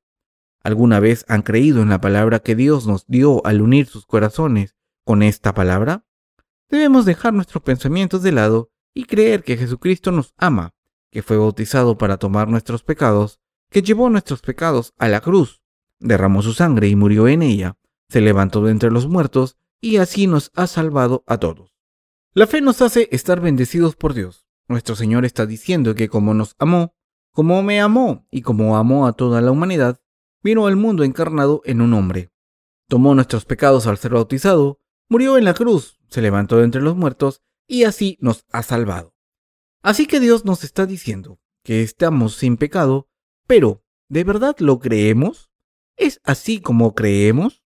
¿Alguna 0.62 1.00
vez 1.00 1.24
han 1.26 1.42
creído 1.42 1.82
en 1.82 1.88
la 1.88 2.00
palabra 2.00 2.38
que 2.38 2.54
Dios 2.54 2.86
nos 2.86 3.04
dio 3.08 3.44
al 3.44 3.62
unir 3.62 3.86
sus 3.86 4.06
corazones 4.06 4.76
con 5.04 5.24
esta 5.24 5.54
palabra? 5.54 6.04
Debemos 6.68 7.04
dejar 7.04 7.32
nuestros 7.32 7.64
pensamientos 7.64 8.22
de 8.22 8.30
lado 8.30 8.70
y 8.94 9.06
creer 9.06 9.42
que 9.42 9.56
Jesucristo 9.56 10.12
nos 10.12 10.34
ama, 10.36 10.74
que 11.10 11.22
fue 11.22 11.36
bautizado 11.36 11.98
para 11.98 12.18
tomar 12.18 12.46
nuestros 12.46 12.84
pecados, 12.84 13.40
que 13.70 13.82
llevó 13.82 14.08
nuestros 14.08 14.42
pecados 14.42 14.94
a 14.98 15.08
la 15.08 15.20
cruz 15.20 15.62
derramó 16.02 16.42
su 16.42 16.52
sangre 16.52 16.88
y 16.88 16.96
murió 16.96 17.28
en 17.28 17.42
ella, 17.42 17.78
se 18.08 18.20
levantó 18.20 18.62
de 18.62 18.72
entre 18.72 18.90
los 18.90 19.06
muertos 19.06 19.56
y 19.80 19.96
así 19.96 20.26
nos 20.26 20.50
ha 20.54 20.66
salvado 20.66 21.24
a 21.26 21.38
todos. 21.38 21.71
La 22.34 22.46
fe 22.46 22.62
nos 22.62 22.80
hace 22.80 23.10
estar 23.12 23.42
bendecidos 23.42 23.94
por 23.94 24.14
Dios. 24.14 24.46
Nuestro 24.66 24.96
Señor 24.96 25.26
está 25.26 25.44
diciendo 25.44 25.94
que 25.94 26.08
como 26.08 26.32
nos 26.32 26.56
amó, 26.58 26.94
como 27.30 27.62
me 27.62 27.78
amó 27.78 28.26
y 28.30 28.40
como 28.40 28.78
amó 28.78 29.06
a 29.06 29.12
toda 29.12 29.42
la 29.42 29.50
humanidad, 29.50 30.00
vino 30.42 30.66
al 30.66 30.76
mundo 30.76 31.04
encarnado 31.04 31.60
en 31.66 31.82
un 31.82 31.92
hombre. 31.92 32.32
Tomó 32.88 33.14
nuestros 33.14 33.44
pecados 33.44 33.86
al 33.86 33.98
ser 33.98 34.12
bautizado, 34.12 34.80
murió 35.10 35.36
en 35.36 35.44
la 35.44 35.52
cruz, 35.52 36.00
se 36.08 36.22
levantó 36.22 36.56
de 36.56 36.64
entre 36.64 36.80
los 36.80 36.96
muertos 36.96 37.42
y 37.66 37.84
así 37.84 38.16
nos 38.18 38.46
ha 38.50 38.62
salvado. 38.62 39.14
Así 39.82 40.06
que 40.06 40.18
Dios 40.18 40.46
nos 40.46 40.64
está 40.64 40.86
diciendo 40.86 41.38
que 41.62 41.82
estamos 41.82 42.36
sin 42.36 42.56
pecado, 42.56 43.10
pero 43.46 43.84
¿de 44.08 44.24
verdad 44.24 44.56
lo 44.58 44.78
creemos? 44.78 45.50
¿Es 45.98 46.18
así 46.24 46.62
como 46.62 46.94
creemos? 46.94 47.62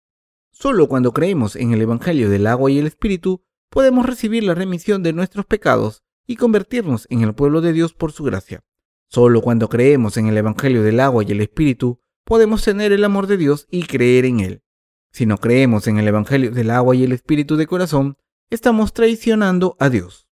Solo 0.51 0.89
cuando 0.89 1.13
creemos 1.13 1.55
en 1.55 1.73
el 1.73 1.83
Evangelio 1.83 2.29
del 2.29 2.49
agua 2.49 2.69
y 2.73 2.81
el 2.81 2.89
Espíritu 2.89 3.45
podemos 3.71 4.07
recibir 4.07 4.45
la 4.45 4.55
remisión 4.55 5.03
de 5.03 5.13
nuestros 5.13 5.47
pecados 5.47 6.03
y 6.27 6.37
convertirnos 6.37 7.07
en 7.11 7.23
el 7.23 7.35
pueblo 7.35 7.61
de 7.61 7.73
Dios 7.73 7.95
por 7.95 8.13
su 8.13 8.25
gracia. 8.25 8.65
Solo 9.09 9.41
cuando 9.41 9.69
creemos 9.69 10.17
en 10.17 10.27
el 10.27 10.37
Evangelio 10.37 10.83
del 10.83 11.01
agua 11.01 11.25
y 11.25 11.33
el 11.33 11.41
Espíritu 11.41 12.01
podemos 12.25 12.65
tener 12.65 12.93
el 12.93 13.05
amor 13.05 13.27
de 13.27 13.37
Dios 13.37 13.67
y 13.71 13.85
creer 13.85 14.25
en 14.25 14.41
Él. 14.41 14.63
Si 15.13 15.27
no 15.27 15.39
creemos 15.39 15.87
en 15.87 15.99
el 15.99 16.09
Evangelio 16.09 16.51
del 16.51 16.71
agua 16.71 16.97
y 16.97 17.05
el 17.05 17.13
Espíritu 17.13 17.57
de 17.57 17.67
corazón, 17.67 18.19
estamos 18.51 18.93
traicionando 18.93 19.77
a 19.79 19.89
Dios. 19.89 20.29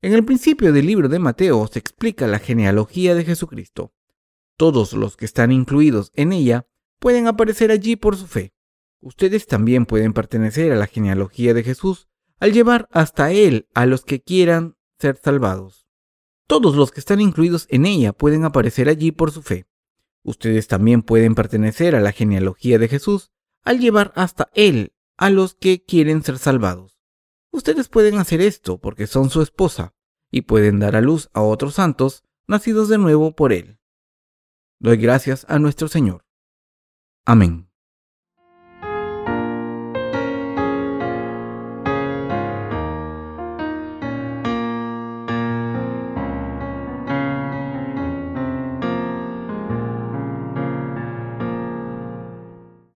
En 0.00 0.12
el 0.12 0.24
principio 0.24 0.72
del 0.72 0.86
libro 0.86 1.08
de 1.08 1.18
Mateo 1.18 1.66
se 1.66 1.78
explica 1.78 2.26
la 2.26 2.38
genealogía 2.38 3.14
de 3.14 3.24
Jesucristo. 3.24 3.92
Todos 4.56 4.92
los 4.92 5.16
que 5.16 5.24
están 5.24 5.50
incluidos 5.50 6.12
en 6.14 6.32
ella 6.32 6.66
pueden 7.00 7.26
aparecer 7.26 7.70
allí 7.70 7.96
por 7.96 8.16
su 8.16 8.26
fe. 8.26 8.52
Ustedes 9.00 9.46
también 9.46 9.86
pueden 9.86 10.12
pertenecer 10.12 10.72
a 10.72 10.76
la 10.76 10.86
genealogía 10.86 11.54
de 11.54 11.64
Jesús 11.64 12.08
al 12.40 12.52
llevar 12.52 12.88
hasta 12.92 13.32
Él 13.32 13.68
a 13.74 13.86
los 13.86 14.04
que 14.04 14.20
quieran 14.22 14.76
ser 14.98 15.16
salvados. 15.22 15.86
Todos 16.46 16.76
los 16.76 16.92
que 16.92 17.00
están 17.00 17.20
incluidos 17.20 17.66
en 17.70 17.86
ella 17.86 18.12
pueden 18.12 18.44
aparecer 18.44 18.88
allí 18.88 19.12
por 19.12 19.32
su 19.32 19.42
fe. 19.42 19.66
Ustedes 20.22 20.66
también 20.66 21.02
pueden 21.02 21.34
pertenecer 21.34 21.94
a 21.94 22.00
la 22.00 22.12
genealogía 22.12 22.78
de 22.78 22.88
Jesús 22.88 23.30
al 23.64 23.80
llevar 23.80 24.12
hasta 24.16 24.50
Él 24.54 24.92
a 25.16 25.30
los 25.30 25.54
que 25.54 25.84
quieren 25.84 26.22
ser 26.22 26.38
salvados. 26.38 26.98
Ustedes 27.50 27.88
pueden 27.88 28.18
hacer 28.18 28.40
esto 28.40 28.78
porque 28.78 29.06
son 29.06 29.30
su 29.30 29.42
esposa 29.42 29.94
y 30.30 30.42
pueden 30.42 30.78
dar 30.78 30.96
a 30.96 31.00
luz 31.00 31.28
a 31.32 31.42
otros 31.42 31.74
santos 31.74 32.24
nacidos 32.46 32.88
de 32.88 32.98
nuevo 32.98 33.34
por 33.34 33.52
Él. 33.52 33.78
Doy 34.78 34.96
gracias 34.96 35.44
a 35.48 35.58
nuestro 35.58 35.88
Señor. 35.88 36.24
Amén. 37.24 37.67